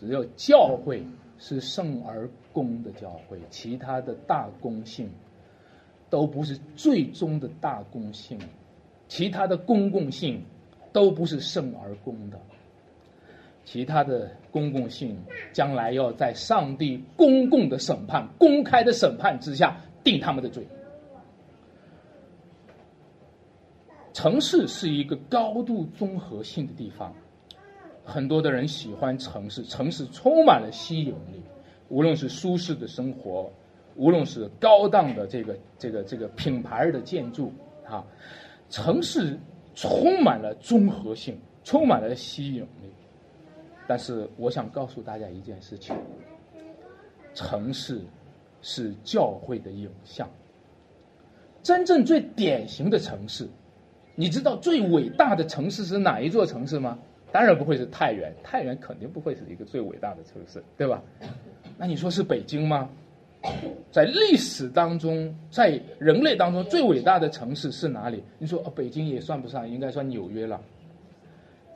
[0.00, 1.04] 只有教会
[1.38, 5.08] 是圣而公的教会，其他的大公性
[6.08, 8.36] 都不是最终的大公性，
[9.06, 10.42] 其他的公共性。
[10.92, 12.40] 都不是圣而公的，
[13.64, 15.16] 其他的公共性
[15.52, 20.66] 将来要在上帝公共的审判、公开的审判之下定他们的罪。
[24.12, 27.14] 城市是一个高度综合性的地方，
[28.10, 31.42] 很多的人喜欢城市，城市充满了吸引力，
[31.88, 33.50] 无论是舒适的生活，
[33.94, 37.52] 无论是高档的这个这个这个品牌的建筑
[37.86, 38.04] 啊，
[38.68, 39.38] 城市。
[39.72, 42.92] 充满了综合性，充满了吸引力。
[43.86, 45.96] 但是，我想告诉大家一件事情：
[47.34, 48.02] 城市
[48.60, 50.28] 是教会的影像。
[51.62, 53.48] 真正最典型的城市，
[54.16, 56.98] 你知道最伟大的城市是哪一座城市吗？
[57.32, 61.02] 当然不会是太原，太原肯定不会是一个最伟大的城市，对吧？
[61.78, 62.88] 那你说是北京吗？
[63.90, 68.22] 在历史当中，在人类当中最伟大的城市是哪里？
[68.38, 70.60] 你说，北京也算不上，应该算纽约了。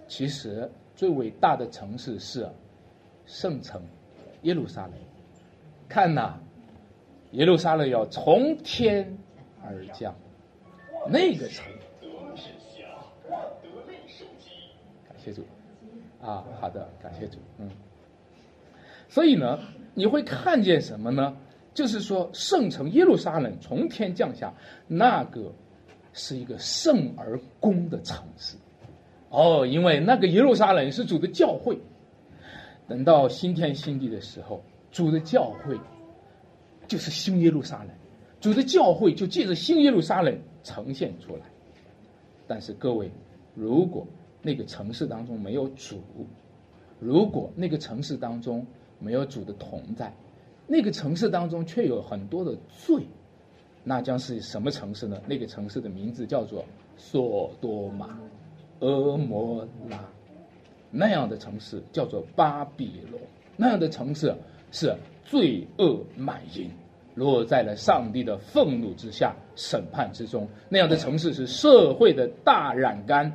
[0.07, 2.47] 其实，最伟大的城市是
[3.25, 3.81] 圣城
[4.43, 4.93] 耶路撒冷。
[5.89, 6.39] 看呐，
[7.31, 9.17] 耶路撒冷要从天
[9.65, 10.15] 而降，
[11.09, 11.65] 那个城。
[15.25, 15.43] 谢主。
[16.21, 17.39] 啊，好的，感谢主。
[17.59, 17.71] 嗯。
[19.09, 19.59] 所以呢，
[19.95, 21.37] 你会看见什么呢？
[21.73, 24.53] 就是说，圣城耶路撒冷从天降下，
[24.87, 25.53] 那个
[26.13, 28.57] 是一个圣而公的城市。
[29.31, 31.79] 哦，因为那个耶路撒冷是主的教会。
[32.87, 34.63] 等到新天新地的时候，
[34.93, 35.77] 主的教会
[36.87, 37.89] 就是新耶路撒冷，
[38.41, 41.43] 主的教会就借着新耶路撒冷呈现出来。
[42.47, 43.11] 但是各位，
[43.55, 44.07] 如果
[44.45, 46.03] 那个城市当中没有主，
[47.01, 48.65] 如果那个城市当中
[48.99, 50.15] 没有主的同在，
[50.67, 53.03] 那个城市当中却有很多的罪，
[53.83, 55.19] 那将是什么城市呢？
[55.27, 56.63] 那个城市的名字叫做
[56.99, 58.19] 索多玛、
[58.81, 59.99] 俄摩拉，
[60.91, 63.21] 那样的城市叫做巴比伦，
[63.57, 64.35] 那样的城市
[64.71, 66.71] 是罪恶满盈，
[67.15, 70.47] 落在了上帝的愤怒之下、审判之中。
[70.69, 73.33] 那样的城市是社会的大染缸，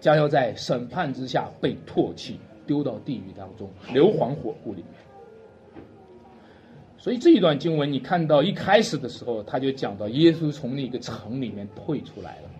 [0.00, 4.92] 将要在审判之下被唾弃，丢到地狱当中，硫磺火湖里面。
[6.98, 12.50] 所以这一段经文，你看到一开始的时候，他就讲到耶稣从那个城里面退出来了。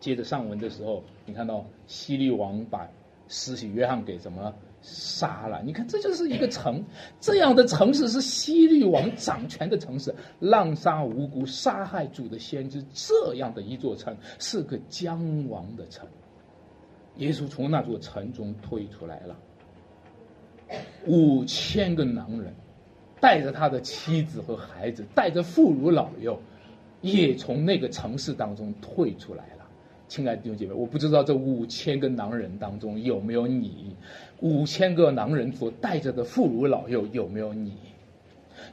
[0.00, 2.88] 接着上文的时候，你看到希律王把
[3.28, 5.62] 施洗约翰给什么杀了？
[5.64, 6.84] 你看这就是一个城，
[7.20, 16.06] 这样的城市是希律王掌权的城市，滥杀无辜、杀害主的先知，这样的一座城是个将亡的城。
[17.16, 19.36] 耶稣从那座城中退出来了，
[21.06, 22.52] 五千个男人。
[23.20, 26.36] 带着他的妻子和孩子，带着妇孺老幼，
[27.02, 29.64] 也从那个城市当中退出来了。
[30.08, 33.94] 亲爱的弟兄姐妹，我不知道这五千个男人当中有没有你，
[34.42, 37.72] 五千个男人所带着的妇孺老幼有没有你？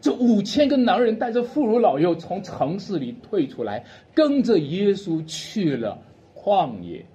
[0.02, 5.98] 这五千个男人带着妇孺老幼从城市里退出来，跟着耶稣去了
[6.36, 7.06] 旷野，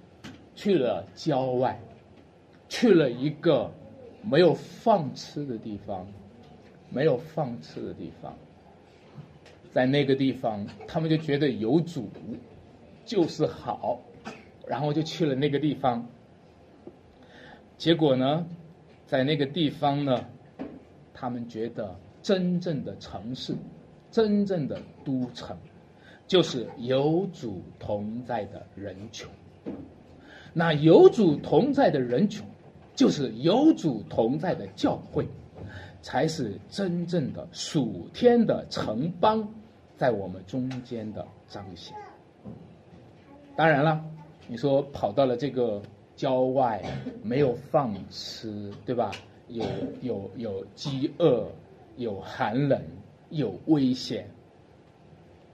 [0.55, 1.79] 去了郊外，
[2.67, 3.71] 去了一个
[4.23, 6.07] 没有放吃的地方。
[6.91, 8.37] 没有放吃的地方，
[9.73, 12.09] 在那个地方，他们就觉得有主
[13.03, 13.99] 就是好，
[14.65, 16.07] 然后就去了那个地方。
[17.77, 18.45] 结果呢，
[19.05, 20.25] 在那个地方呢，
[21.13, 23.55] 他们觉得真正的城市、
[24.11, 25.57] 真正的都城，
[26.27, 29.27] 就是有主同在的人群。
[30.53, 32.45] 那有主同在的人群，
[32.95, 35.27] 就是有主同在的教会。
[36.01, 39.43] 才是真正的属天的城邦，
[39.97, 41.97] 在我们中间的彰显。
[43.55, 44.05] 当然了，
[44.47, 45.81] 你说跑到了这个
[46.15, 46.81] 郊外，
[47.23, 49.11] 没有饭吃，对吧？
[49.47, 49.65] 有
[50.01, 51.47] 有有饥饿，
[51.97, 52.81] 有寒冷，
[53.29, 54.27] 有危险，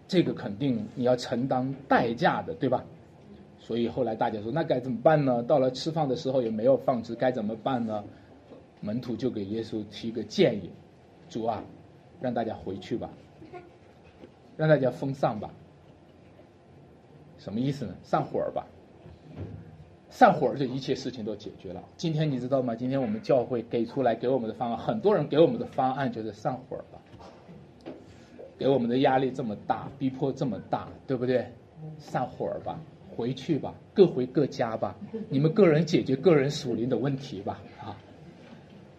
[0.07, 2.83] 这个肯定你要承担代价的，对吧？
[3.59, 5.43] 所以后来大家说，那该怎么办呢？
[5.43, 8.03] 到了吃饭的时候也没有饭吃，该怎么办呢？
[8.79, 10.71] 门徒就给耶稣提个建议
[11.29, 11.63] ：“主啊，
[12.19, 13.09] 让大家回去吧，
[14.57, 15.51] 让大家封丧吧。
[17.37, 17.93] 什么意思呢？
[18.01, 18.65] 散伙儿吧，
[20.11, 21.81] 散伙儿，这一切事情都解决了。
[21.95, 22.75] 今天你知道吗？
[22.75, 26.99] 今天我们教会给出来给我们的方案，很多人给我们的方案就是散伙吧。
[28.59, 31.47] 给我们的压力这么大，逼迫这么大，对不对？
[31.97, 32.79] 散伙吧，
[33.15, 34.95] 回去吧，各回各家吧，
[35.29, 37.97] 你们个人解决个人属灵的问题吧，啊。”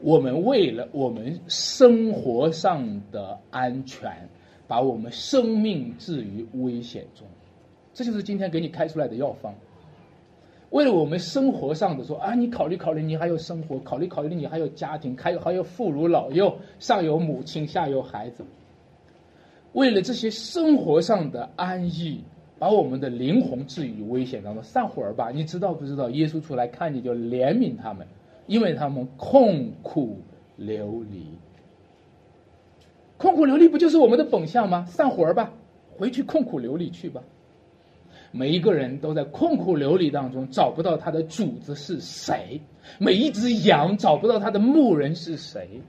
[0.00, 4.28] 我们为了我们生活上的安全，
[4.66, 7.28] 把我们生命置于危险中，
[7.94, 9.54] 这就是今天给你开出来的药方。
[10.72, 18.44] 为了我们生活上的说啊，你考虑考虑，你还有生活，考虑考虑，你还有家庭，还有还有妇孺老幼，上有母亲，下有孩子。
[19.72, 22.22] 为了这些生活上的安逸，
[22.58, 25.30] 把我们的灵魂置于危险当中，散伙儿吧。
[25.30, 26.10] 你知道不知道？
[26.10, 28.06] 耶稣出来看你就怜悯他们。
[28.46, 30.18] 因为他们痛苦
[30.56, 31.24] 流离，
[33.18, 34.84] 痛苦流离不就是我们的本相吗？
[34.86, 35.52] 散伙儿吧，
[35.96, 37.22] 回去痛苦流离去吧。
[38.32, 42.60] 每一个人都在痛苦流离当中找不到他的主子是谁，
[42.98, 45.80] 每一只羊找不到他的牧人是谁，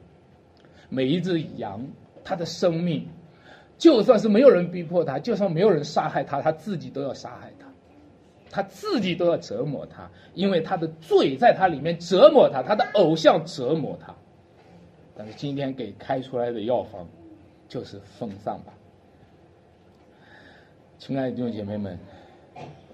[0.89, 1.83] 每一只羊
[2.23, 3.07] 他的生命，
[3.77, 7.67] 就算是没有人逼迫他，就算没有人杀害他，他自己都要杀害他。
[8.51, 14.13] 他自己都要折磨他，因为他的罪在他里面折磨他，他的偶像折磨他。
[15.17, 17.07] 但是今天给开出来的药方，
[17.67, 18.71] 就是封丧吧。
[20.99, 21.97] 亲爱的弟兄姐妹们，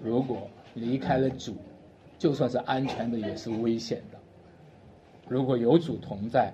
[0.02, 1.56] 如果离开了主，
[2.18, 4.18] 就算是安全的，也是危险的；
[5.28, 6.52] 如果有主同在，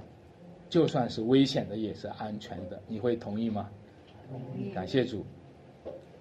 [0.68, 2.80] 就算是危险的，也是安全的。
[2.88, 3.68] 你会同意吗？
[4.74, 5.24] 感谢主。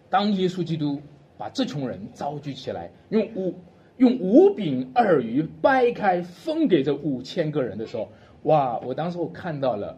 [0.09, 1.01] 当耶稣基督。
[1.38, 3.53] 把这群人召集起来，用五
[3.97, 8.07] 用五饼二鱼掰开分给这五千个人的时候，
[8.43, 8.79] 哇！
[8.79, 9.97] 我当时我看到了，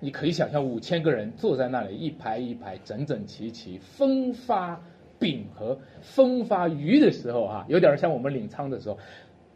[0.00, 4.82] 你可以想象五千个人坐在那里一排一排整整齐齐分发
[5.22, 8.98] 饼和风发鱼的时候啊，有点像我们领仓的时候。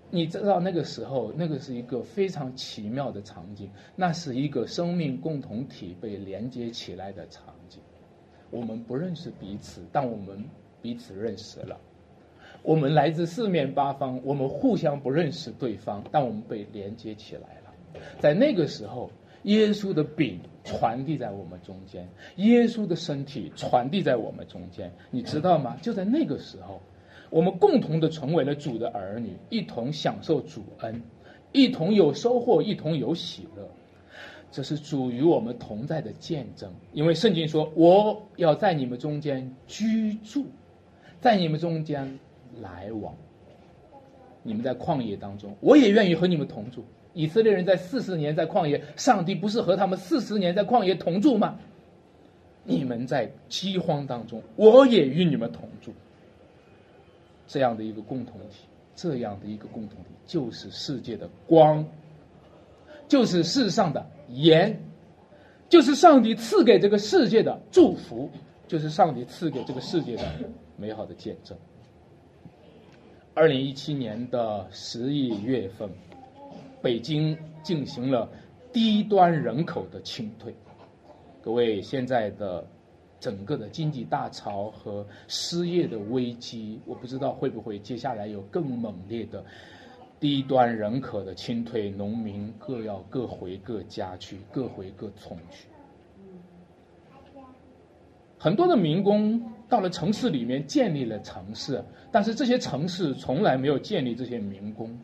[0.08, 7.82] 你知道那个时候，那个是一个非常奇妙的场景，那是一个生命共同体被连接起来的场景。
[8.50, 10.42] 我们不认识彼此，但我们。
[10.82, 11.76] 彼此认识了，
[12.62, 18.00] 我们来自四面八方，我们互相不认识对方，但我们被连接起来了。
[18.20, 19.10] 在那个时候，
[19.46, 25.76] 耶稣的饼传递在我们中间，耶稣的身体传递在我们中间，你知道吗？
[25.80, 26.80] 就在那个时候，
[27.30, 31.00] 我们共同的成为了主的儿女，一同享受主恩，
[31.52, 33.68] 一同有收获，一同有喜乐。
[34.50, 36.72] 这是主与我们同在的见证。
[36.92, 40.46] 因为圣经说：“我要在你们中间居住，
[41.20, 42.18] 在你们中间
[42.60, 43.14] 来往。”
[44.42, 46.84] 你们在旷野当中，我也愿意和你们同住。
[47.16, 51.58] 以色列人在四十年在旷野，上帝不是和他们四十年在旷野同住吗？
[52.62, 55.94] 你们在饥荒当中，我也与你们同住。
[57.46, 61.82] 这样的一个共同体，这样的一个共同体，就是世界的光，
[63.08, 64.78] 就是世上的盐，
[65.70, 68.28] 就是上帝赐给这个世界的祝福，
[68.68, 70.24] 就是上帝赐给这个世界的
[70.76, 71.56] 美好的见证。
[73.32, 75.88] 二零一七年的十一月份，
[76.82, 78.28] 北京进行了
[78.72, 80.54] 低端人口的清退。
[81.42, 82.66] 各位，现在的
[83.18, 89.44] 整个的经济大潮和失业的危机，我不知道会不会接下来有更猛烈的
[90.20, 95.68] 低端人口的清退，农民各要各回各家去，各回各村去。
[98.38, 104.96] 很多的民工到了城市里面建立了城市，但是这些城市从来没有建立这些民工。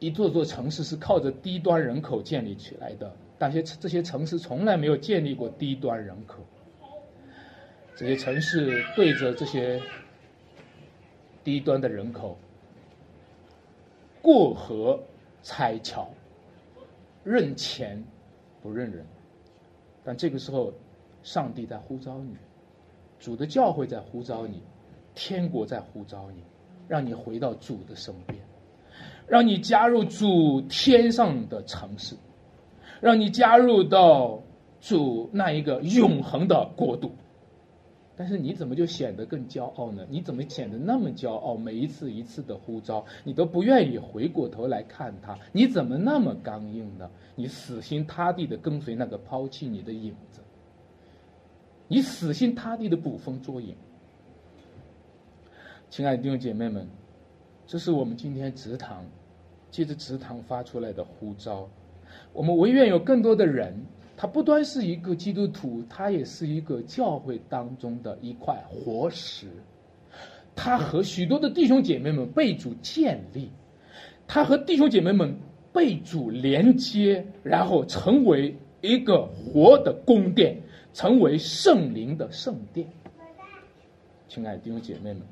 [0.00, 3.14] 一座座城市是靠着低端人口建立起来的。
[3.38, 6.40] 但些这些城市从来没有建立过低端人口，
[7.96, 9.80] 这些城市对着这些
[11.42, 12.36] 低端的人口
[14.20, 15.00] 过河
[15.42, 16.10] 拆桥，
[17.24, 18.04] 认钱
[18.62, 19.06] 不认人。
[20.04, 20.74] 但这个时候，
[21.22, 22.36] 上帝在呼召你，
[23.18, 24.62] 主的教会在呼召你，
[25.14, 26.42] 天国在呼召你，
[26.88, 28.38] 让你回到主的身边，
[29.30, 32.16] 让你加入主天上的城市。
[33.00, 34.42] 让你加入到
[34.78, 37.12] 主那一个永恒的国度，
[38.14, 40.06] 但是你怎么就显得更骄傲呢？
[40.10, 41.56] 你怎么显得那么骄傲？
[41.56, 47.08] 每一次一次的呼召，你都不愿意回过头来看他，你怎么那么刚硬呢？
[47.36, 50.42] 你死心塌地的跟随那个抛弃你的影子，
[51.88, 53.74] 你死心塌地的捕风捉影。
[55.88, 56.86] 亲爱的弟兄姐妹们，
[57.66, 59.06] 这是我们今天职堂，
[59.70, 61.68] 借着祠堂发出来的呼召。
[62.32, 63.74] 我们唯愿有更多的人，
[64.16, 69.46] 他不单是一个基督徒，他也是一个教会当中的一块活石。
[70.54, 73.48] 他和许多的弟兄姐妹们被主建立，
[74.26, 75.36] 他和弟兄姐妹们
[75.72, 80.56] 被主连接，然后成为一个活的宫殿，
[80.92, 82.86] 成为圣灵的圣殿。
[84.28, 85.22] 亲爱的弟兄姐妹们，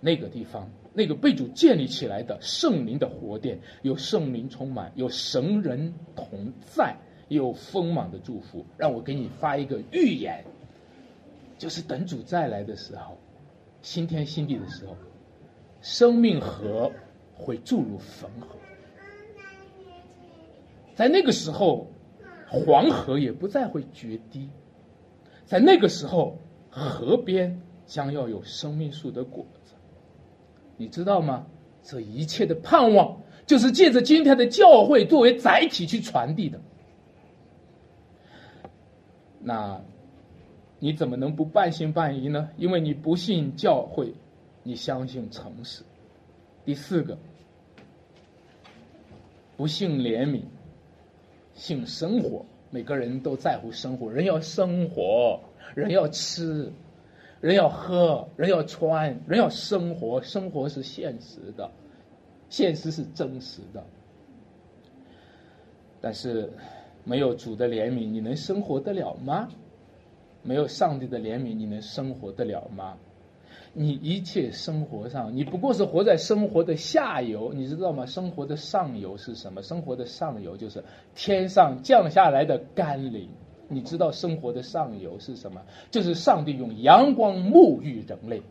[0.00, 0.70] 那个地方。
[0.94, 6.96] 那个被主建立起来的圣灵的活殿，有圣灵充满，有神人同在，
[7.28, 8.66] 有丰满的祝福。
[8.76, 10.44] 让我给你发一个预言，
[11.56, 13.16] 就是等主再来的时候，
[13.80, 14.96] 新天新地的时候，
[15.80, 16.90] 生命河
[17.32, 18.56] 会注入汾河，
[20.96, 21.86] 在那个时候，
[22.48, 24.48] 黄河也不再会决堤，
[25.44, 26.38] 在那个时候，
[26.70, 29.46] 河边将要有生命树的果。
[30.78, 31.46] 你知道吗？
[31.82, 36.60] 这一切的盼望，就是借着今天的教会作为载体去传递的。
[39.40, 39.80] 那
[40.78, 42.50] 你怎么能不半信半疑呢？
[42.58, 44.12] 因为你不信教会，
[44.62, 45.82] 你相信诚实。
[46.64, 47.16] 第四个，
[49.56, 50.42] 不信怜悯，
[51.54, 52.44] 信生活。
[52.70, 55.40] 每个人都在乎生活，人要生活，
[55.74, 56.70] 人要吃。
[57.40, 61.70] 人要喝，人要穿，人要生活，生活是现实的，
[62.48, 63.84] 现实是真实的。
[66.00, 66.52] 但是，
[67.04, 69.48] 没有主的怜悯，你能生活得了吗？
[70.42, 72.96] 没有上帝的怜悯，你能生活得了吗？
[73.72, 78.06] 你一切生活上，你不过是活在生活的下游，你知道吗？
[78.06, 79.62] 生活的上游是什么？
[79.62, 80.82] 生活的上游就是
[81.14, 83.28] 天上降下来的甘霖。
[83.68, 85.60] 你知道生活的上游是什么？
[85.90, 88.42] 就是上帝用阳光沐浴人类。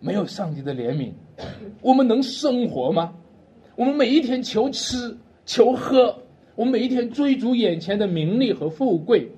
[0.00, 1.12] 没有上帝的怜悯，
[1.80, 3.14] 我们能生活吗？
[3.74, 6.14] 我们每一天求吃求喝，
[6.54, 9.30] 我们每一天追逐眼前的名利和富贵，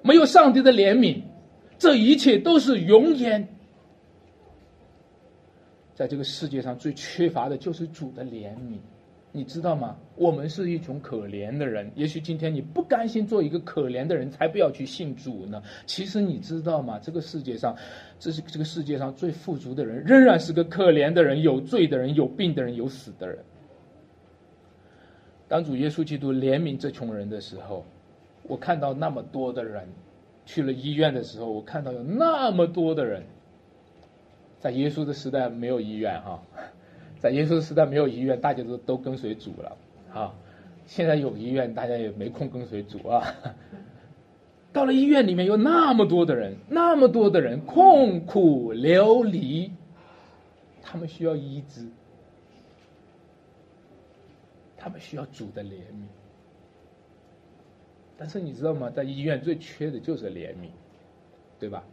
[0.00, 1.20] 没有上帝的怜悯，
[1.78, 3.46] 这一切都是永烟。
[5.94, 8.78] 在这个世界上最缺乏的就是主的怜悯。
[9.34, 9.96] 你知道吗？
[10.14, 11.90] 我们是一种可怜的人。
[11.94, 15.62] 也许今天你不甘心做一个可怜的人，才不要去信主呢。
[15.86, 16.98] 其实你知道吗？
[16.98, 17.74] 这个世界上，
[18.18, 23.38] 这是这个世界上最富足的人，仍然是个可怜的人，有罪的人，有病的人，有死的人。
[25.48, 27.86] 当主耶稣基督怜悯这群人的时候，
[28.42, 29.88] 我看到那么多的人
[30.44, 33.22] 去了医院的时候，我看到有那么多的人，
[34.58, 36.42] 在耶稣的时代没有医院哈。
[37.22, 39.76] 在耶稣时代没有医院，大家都都跟随主了，
[40.12, 40.34] 啊，
[40.86, 43.32] 现在有医院，大家也没空跟随主啊。
[44.72, 49.70] 到了医院里面，有那么多的人，那么多的人痛苦流离，
[50.82, 51.86] 他们需要医治，
[54.76, 56.06] 他们需要主的怜悯。
[58.16, 58.90] 但是你知道吗？
[58.90, 60.70] 在医院最缺的就是怜悯，
[61.60, 61.84] 对吧？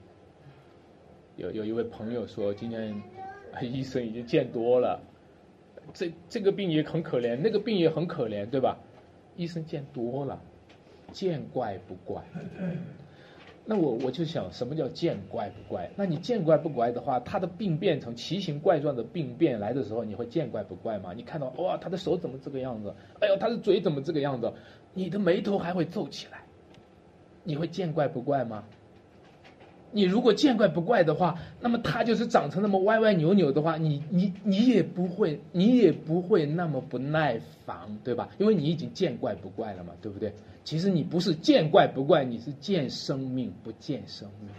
[1.36, 3.00] 有有一位朋友说，今天
[3.62, 5.02] 医生已经见多了，
[5.94, 8.78] 这这个病也很可怜，那个病也很可怜，对吧？
[9.36, 10.42] 医生见多了，
[11.12, 12.24] 见怪不怪。
[13.66, 15.92] 那我我就想，什么叫见怪不怪？
[15.96, 21.14] 那你见怪不怪的话，他的病变成奇形怪状的病变来的时候，你会见怪不怪吗？
[21.16, 22.94] 你看到哇，他的手怎么这个样子？
[23.20, 24.52] 哎呦，他的嘴怎么这个样子？
[24.94, 26.44] 你的眉头还会皱起来，
[27.44, 28.64] 你会见怪不怪吗？
[29.92, 38.30] 你如果见怪不怪的话，那么他就是长成那么歪歪扭扭的话，你你你也不会，你也不会那么不耐烦，对吧？
[38.38, 40.34] 因为你已经见怪不怪了嘛，对不对？
[40.64, 44.50] 其实你不是见怪不怪，你是见生命不见生命。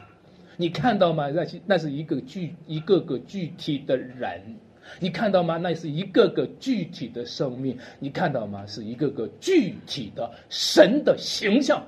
[0.56, 1.30] 你看到吗？
[1.30, 4.56] 那些那是一个具一个个具体的人，
[4.98, 5.56] 你看到吗？
[5.56, 8.66] 那是一个个具体的生命，你看到吗？
[8.66, 11.82] 是一个个具体的神的形象。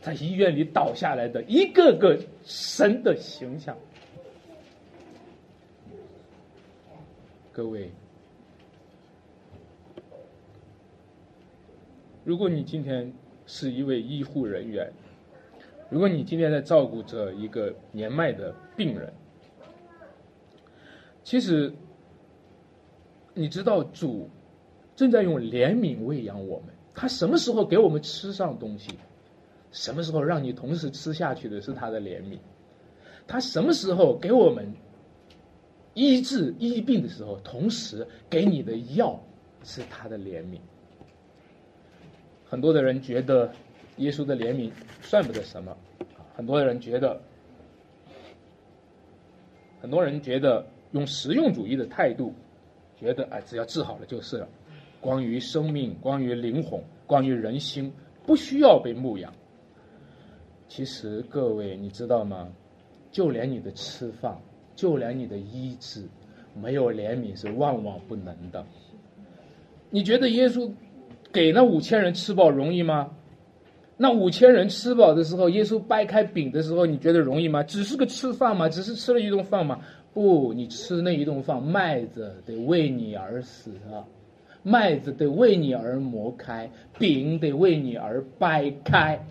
[0.00, 3.76] 在医院里倒下来的一个个神的形象，
[7.52, 7.90] 各位，
[12.24, 13.12] 如果你今天
[13.46, 14.92] 是一位医护人员，
[15.88, 19.12] 如果你今天在照顾着一个年迈的病人，
[21.22, 21.72] 其实
[23.34, 24.28] 你知道主
[24.94, 28.90] 正在用怜悯喂养我们，他什么时候给我们吃上东西？
[29.76, 32.38] 什么时候让你同时吃下去的是他的怜悯？
[33.26, 34.66] 他什么时候给我们
[35.92, 39.20] 医治医病的时候，同时给你的药
[39.64, 40.58] 是他的怜悯？
[42.48, 43.52] 很多的人觉得
[43.98, 44.70] 耶稣的怜悯
[45.02, 45.76] 算不得什么，
[46.34, 47.20] 很多人觉得，
[49.78, 52.32] 很多人觉得用实用主义的态度，
[52.98, 54.48] 觉得哎，只要治好了就是了。
[55.02, 57.92] 关于生命，关于灵魂，关于人心，
[58.24, 59.30] 不需要被牧养。
[60.68, 62.48] 其实各位，你知道吗？
[63.12, 64.36] 就连你的吃饭，
[64.74, 66.02] 就连你的医治，
[66.54, 68.64] 没有怜悯是万万不能的。
[69.90, 70.70] 你觉得耶稣
[71.32, 73.10] 给那五千人吃饱容易吗？
[73.96, 77.62] 那五千人吃饱的时候，耶稣掰开饼的时候，你觉得容易吗？
[77.62, 78.68] 只是个吃饭吗？
[78.68, 79.80] 只是吃了一顿饭吗？
[80.12, 84.04] 不，你吃那一顿饭，麦子得为你而死啊，
[84.62, 89.24] 麦子得为你而磨开，饼得为你而掰开。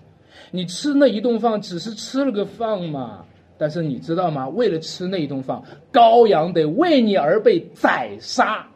[0.51, 3.25] 你吃那一顿饭只是吃了个饭嘛？
[3.57, 4.49] 但是你知道吗？
[4.49, 5.61] 为了吃那一顿饭，
[5.91, 8.67] 羔羊得为你而被宰杀。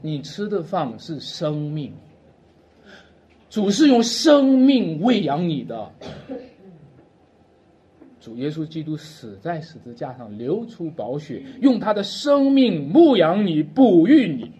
[0.00, 1.92] 你吃的饭是生命，
[3.50, 5.90] 主是用生命喂养你的。
[8.20, 14.50] 主耶稣基督死在十字架上，流出宝血，用他的生命牧养你、哺育你。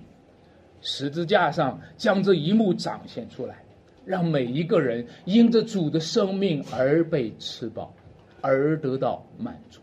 [0.80, 3.62] 十字架上将这一幕展现出来。
[4.04, 7.94] 让每一个人因着主的生命而被吃饱，
[8.40, 9.80] 而得到满足。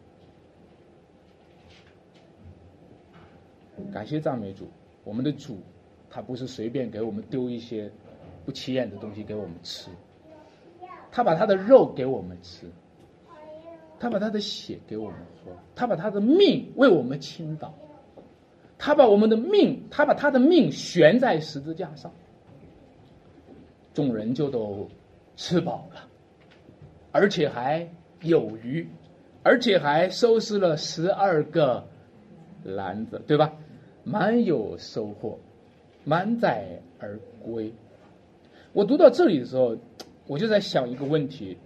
[3.93, 4.69] 感谢赞美主，
[5.03, 5.57] 我们的主，
[6.09, 7.89] 他不是随便给我们丢一些
[8.45, 9.89] 不起眼的东西给我们吃，
[11.11, 12.67] 他把他的肉给我们吃，
[13.97, 17.73] 他把他的血给我们喝，他把他的命为我们倾倒，
[18.77, 22.11] 他把我们的命，他把他的命悬在十字架上。
[23.93, 24.87] 众人就都
[25.35, 26.07] 吃饱了，
[27.11, 27.89] 而且还
[28.21, 28.87] 有余，
[29.43, 31.87] 而且还收拾了十二个
[32.63, 33.53] 篮子，对吧？
[34.03, 35.39] 满有收获，
[36.03, 37.73] 满载而归。
[38.73, 39.77] 我读到这里的时候，
[40.27, 41.57] 我就在想一个问题：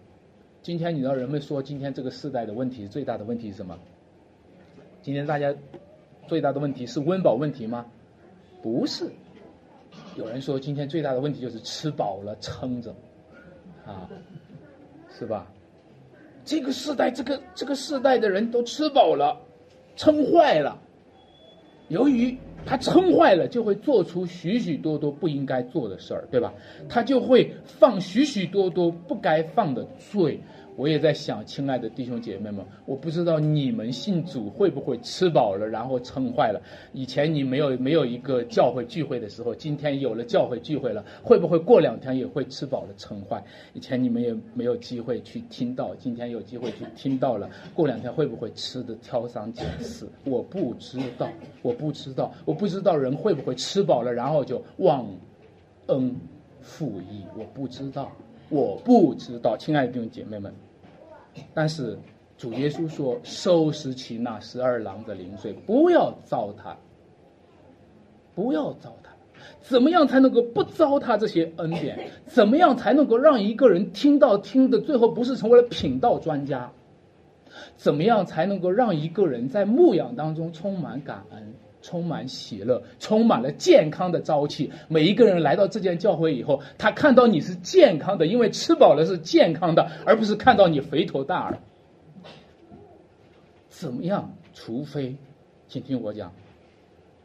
[0.61, 3.77] 今天你知道人们说今天这个时代的问题最大的问题是什么？
[5.01, 5.53] 今天大家
[6.27, 7.85] 最大的问题是温饱问题吗？
[8.61, 9.11] 不是。
[10.15, 12.93] 有人说，今天最大的问题就是吃饱了撑着，
[13.85, 14.09] 啊，
[15.17, 15.47] 是吧？
[16.45, 19.37] 这个时代，这个这个时代的人都吃饱了，
[19.95, 20.77] 撑坏了。
[21.87, 26.53] 由于他撑坏了，就会做出许许多多不应该做的事儿，对吧？
[26.87, 30.39] 他就会放许许多多不该放的罪。
[30.75, 36.61] 我也在想，亲爱的弟兄姐妹们，我不知道你们信主会不会吃饱了然后撑坏了。
[36.93, 43.43] 以前你没有没有一个教会聚会的时候，今天有了教会聚会了，会不会过两天也会吃饱了撑坏？
[43.73, 50.09] 以前你们也没有机会去听到，今天有机会去听到了，过两天会不会吃的挑三拣四？
[50.23, 51.29] 我不知道，
[51.61, 55.05] 我不知道，我不知道人会不会吃饱了然后就忘
[55.87, 56.15] 恩
[56.61, 58.11] 负义，我不知道，
[58.53, 60.53] 我不知道，亲爱的弟兄姐妹们。
[61.55, 61.97] 但是
[62.37, 66.75] 主耶稣说：“收拾起那十二郎的零碎，不要糟蹋，
[68.35, 69.07] 不要糟蹋。
[69.59, 71.97] 怎么样才能够不糟蹋这些恩典？
[72.27, 76.71] 怎么样才能够让一个人听到听的最后不是成为了品道专家？
[77.75, 81.53] 怎么样才能够让一个人在牧养当中充满感恩？”
[81.83, 84.71] 充满喜乐，充满了健康的朝气。
[84.87, 91.59] 每一个人来到这间教会以后，他看到你是健康的，因为吃饱了是健康的，而不是看到你肥头大耳。
[93.69, 94.33] 怎么样？
[94.53, 95.17] 除非，
[95.67, 96.33] 请听我讲，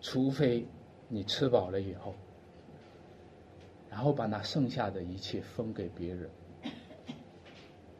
[0.02, 0.66] 除非
[1.08, 2.14] 你吃饱了以后，
[3.88, 6.28] 然后把那剩下的一切分给别人。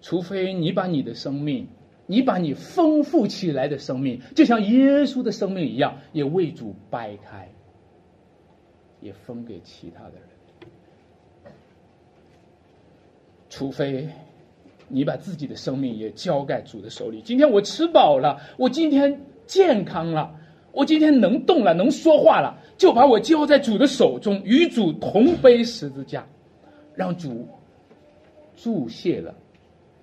[0.01, 1.69] 除非你把你的生命。
[2.11, 7.47] 你把你丰富起来的生命，就像耶稣的生命一样，也为主掰开，
[9.03, 11.53] 也分给其他的人。
[13.51, 14.09] 除非
[14.89, 17.21] 你把自己的生命也交在主的手里。
[17.21, 20.35] 今天我吃饱了，我今天健康了，
[20.73, 26.27] 我今天能动了，能说话了，就把我交在主的手中，与主同背十字架，
[26.95, 27.47] 让主
[28.57, 29.35] 注谢了，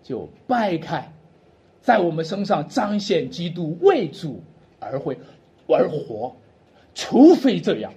[0.03, 1.11] 就掰开。
[1.85, 4.41] 在我们身上彰显基督为主
[4.79, 5.15] 而会
[5.67, 6.35] 而活，
[6.95, 7.93] 除非这样，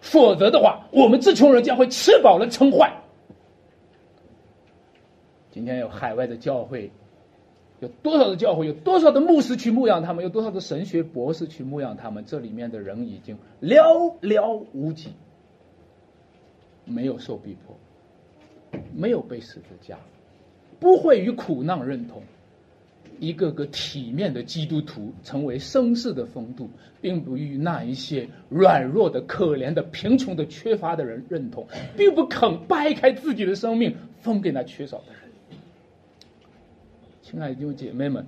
[0.00, 2.92] 否则的话，我们这群人将会吃饱了撑坏。
[5.52, 6.90] 今天有海外的教会，
[7.78, 15.10] 有多少的教会，有多少的牧师去牧养他们，有多少的神学博士去牧养他们，这里面的人已经寥寥无几，
[16.84, 19.96] 没有受逼迫，没有被十字架，
[20.80, 22.20] 不会与苦难认同。
[23.18, 35.22] 一个个体面的基督徒成为绅士的风度，并不与那一些软弱的、可怜的、贫穷的、缺乏的人认同，并不肯掰开自己的生命分给那缺少的人。
[37.22, 38.26] 亲爱的弟兄姐妹们，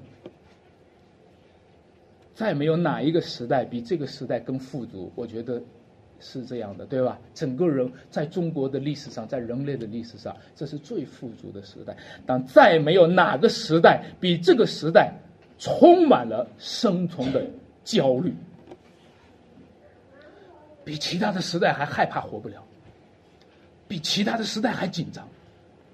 [2.34, 5.62] 再没有哪一个时代比这个时代更富足，我觉得。
[6.26, 7.18] 是这样的，对吧？
[7.34, 11.94] 整个人在中国的历史上，在人类的历史上，这是最富足的时代。
[12.24, 15.12] 但再没有哪个时代比这个时代
[15.58, 17.44] 充满了生存的
[17.84, 18.34] 焦虑，
[20.82, 22.64] 比其他的时代还害怕活不了，
[23.86, 25.28] 比其他的时代还紧张。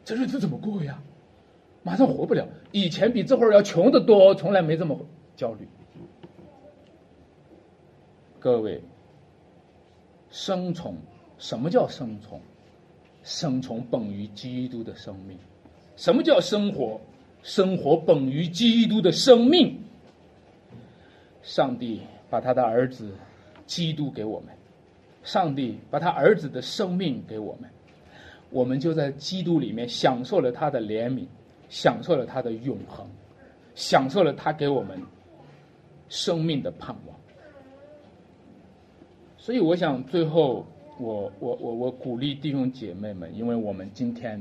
[0.04, 0.96] 这日子怎么过呀？
[1.82, 2.46] 马上活不了。
[2.70, 4.96] 以前比这会儿要穷得多，从来没这么
[5.34, 5.66] 焦虑。
[8.38, 8.80] 各位。
[10.30, 10.96] 生从，
[11.38, 12.40] 什么叫生从？
[13.22, 15.36] 生从本于基督的生命。
[15.96, 17.00] 什么叫生活？
[17.42, 19.78] 生活本于基督的生命。
[21.42, 23.12] 上帝把他的儿子
[23.66, 24.54] 基督给我们，
[25.22, 27.70] 上帝把他儿子的生命给我们，
[28.50, 31.26] 我们就在基督里面享受了他的怜悯，
[31.68, 33.06] 享受了他的永恒，
[33.74, 35.00] 享受了他给我们
[36.08, 37.19] 生命的盼望。
[39.50, 40.64] 所以，我想最后，
[41.00, 44.40] 我我我我鼓励弟兄姐妹们，因为我们今天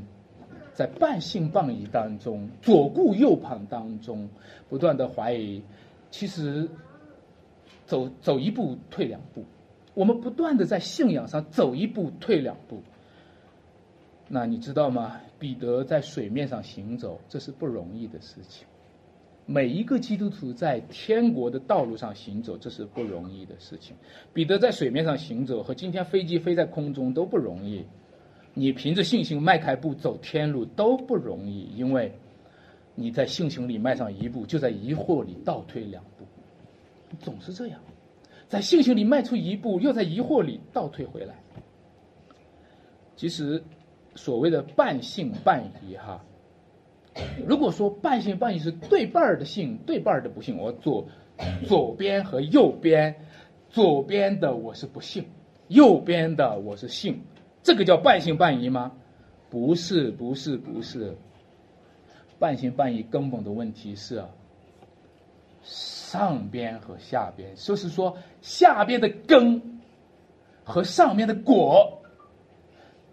[0.72, 4.30] 在半信半疑当中，左顾右盼当中，
[4.70, 5.64] 不断的怀疑，
[6.12, 6.70] 其实
[7.88, 9.44] 走走一步退两步，
[9.96, 12.84] 我们不断的在信仰上走一步退两步。
[14.28, 15.20] 那你知道吗？
[15.40, 18.68] 彼得在水面上行走，这是不容易的事情。
[19.52, 23.96] 每一个基督徒在天国的道路上行走，这是不容易的事情。
[24.32, 27.84] 彼得在水面上行走，和今天飞机飞在空中都不容易。
[28.54, 32.14] 你凭着信心迈开步走天路都不容易，因为
[32.94, 36.26] 你在信心里迈上一步，就在疑惑里倒退两步，
[37.20, 37.80] 总是这样，
[38.48, 41.34] 在信心里迈出一步，又在疑惑里倒退回来。
[43.16, 43.64] 其实，
[44.14, 46.24] 所谓的半信半疑，哈。
[47.46, 51.08] 如果说半信半疑是对半儿的信，对半儿的不信，我左
[51.68, 53.16] 左边和右边，
[53.70, 55.26] 左边的我是不信，
[55.68, 57.22] 右边的我是信，
[57.64, 58.92] 这个叫半信半疑吗？
[59.50, 61.16] 不是，不是，不是。
[62.38, 64.24] 半信半疑根本的问题是
[65.64, 69.82] 上边和下边，就是说下边的根
[70.64, 71.99] 和上面的果。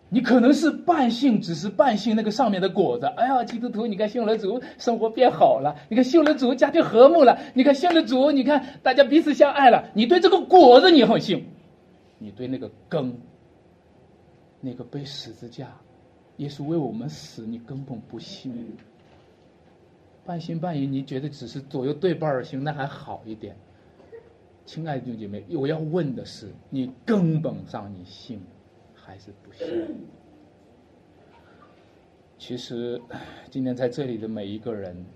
[0.09, 3.07] 你可能是半信，只是半信那个上面的果子。
[3.07, 9.91] 哎呀，基督徒，你看信了主，生活变好了；你看信了主，家庭和睦了；你看信了主，你看大家彼此相爱了。
[9.95, 11.47] 你对这个果子你很信，
[12.19, 13.19] 你对那个根，
[14.61, 15.77] 那个被十字架，
[16.37, 18.77] 耶稣为我们死，你根本不信。
[20.25, 23.57] 半信半疑，你觉得只是左右对半儿行，那还好一点。
[24.65, 28.47] 亲爱的弟兄姐妹，我要问的是，你根本上你信吗？
[29.07, 29.67] 还是不信？
[32.39, 33.01] 其实
[33.51, 35.07] 今天在这里的每一个人，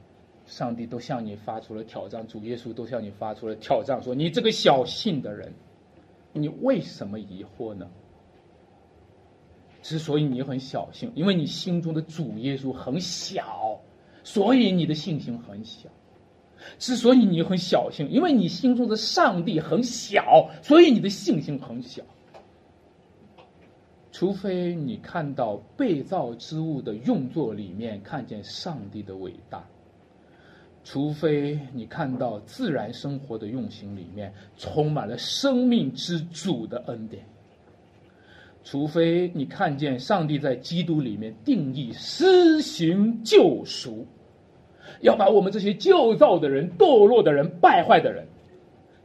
[0.47, 5.53] 上帝都向你发出了挑战，主耶稣都向你发出了挑战，说你这个小信的人，
[6.33, 7.91] 你为什么疑惑呢？
[9.83, 13.81] 之所以你很小信，因为你心中的主耶稣很小，
[14.23, 15.89] 所以你的信心很小。
[16.79, 22.03] 之所以你很小心，因为你心中的上帝很小，所以你的信心很小。
[24.21, 29.65] 除非你看到被造之物的用作里面看见上帝的伟大，
[30.85, 37.25] 除非你看到自然生活的用心里面充满了生命之主的恩典，
[38.63, 44.07] 除非你看见上帝在基督里面定义施行救赎。
[45.01, 48.27] 要把我们这些旧造的人、堕落的人、败坏的人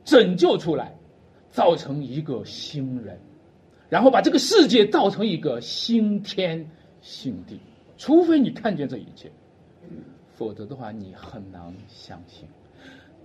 [0.03, 0.93] 拯救出来，
[1.51, 3.17] 造成一个新人，
[3.89, 6.69] 然后把这个世界造成一个新天
[7.01, 7.59] 新地。
[7.97, 9.31] 除非你看见这一切，
[10.35, 12.45] 否则的话，你很难相信。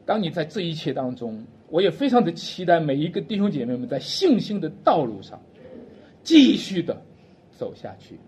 [0.07, 5.41] 当你在这一切当中，我也非常的期待每一个弟兄姐妹们在信心的道路上
[6.23, 7.01] 继续的
[7.57, 8.19] 走下去，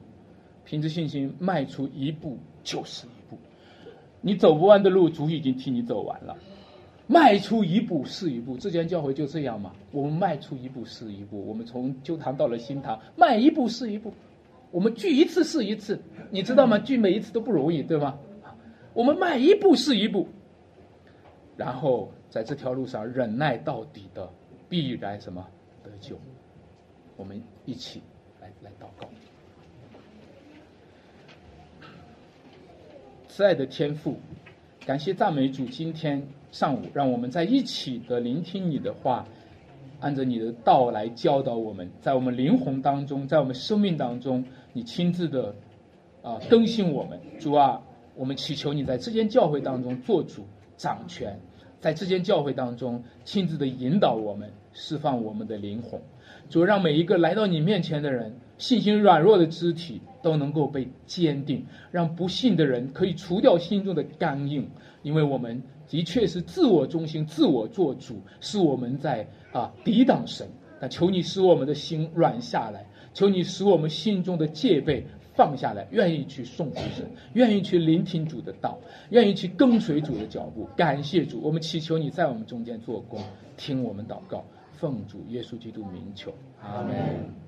[0.64, 3.38] 凭着信心迈出一步就是一步。
[4.20, 6.36] 你走不完的路，主已经替你走完了。
[7.06, 9.72] 迈出一步是一步，之前教会就这样嘛。
[9.90, 14.12] 我们迈出一步是一步，我们从旧堂到了新堂，迈一步是一步。
[14.70, 16.00] 我们聚一次是一次，
[16.30, 16.78] 你知道吗？
[16.78, 18.18] 聚每一次都不容易，对吗？
[18.94, 20.26] 我们迈一步是一步，
[21.56, 24.28] 然后在这条路上忍耐到底的，
[24.68, 25.46] 必然什么
[25.82, 26.18] 得救。
[27.16, 28.00] 我们一起
[28.40, 29.06] 来来祷告。
[33.28, 34.16] 慈爱的天赋，
[34.84, 35.64] 感谢赞美主。
[35.66, 39.24] 今天上午，让我们在一起的聆听你的话，
[40.00, 45.54] 按着你的道来教导我们，在我们灵魂当中，在我们生命当中，你亲自的
[46.20, 47.20] 啊更新我们。
[47.38, 47.80] 主啊，
[48.16, 50.44] 我们祈求你在这间教会当中做主
[50.76, 51.38] 掌权，
[51.78, 56.00] 在这间教会当中亲自的引导我们，释放我们的灵魂。
[56.50, 58.34] 主，让每一个来到你面前的人。
[58.62, 64.70] 信心软弱的肢体都能够被坚定，让不信的人可以除掉心中的刚硬，
[65.02, 70.46] 因为我们的确是自我中心、自我做主，是我们在啊抵挡神。
[70.78, 75.04] 但求你使我们的心软下来，求你使我们心中的戒备
[75.34, 78.78] 放下来，愿意去送服神，愿意去聆听主的道，
[79.10, 80.68] 愿意去跟随主的脚步。
[80.76, 83.20] 感谢主，我们祈求你在我们中间做工，
[83.56, 84.44] 听我们祷告，
[84.74, 86.32] 奉主耶稣基督名求，
[86.62, 87.42] 阿门。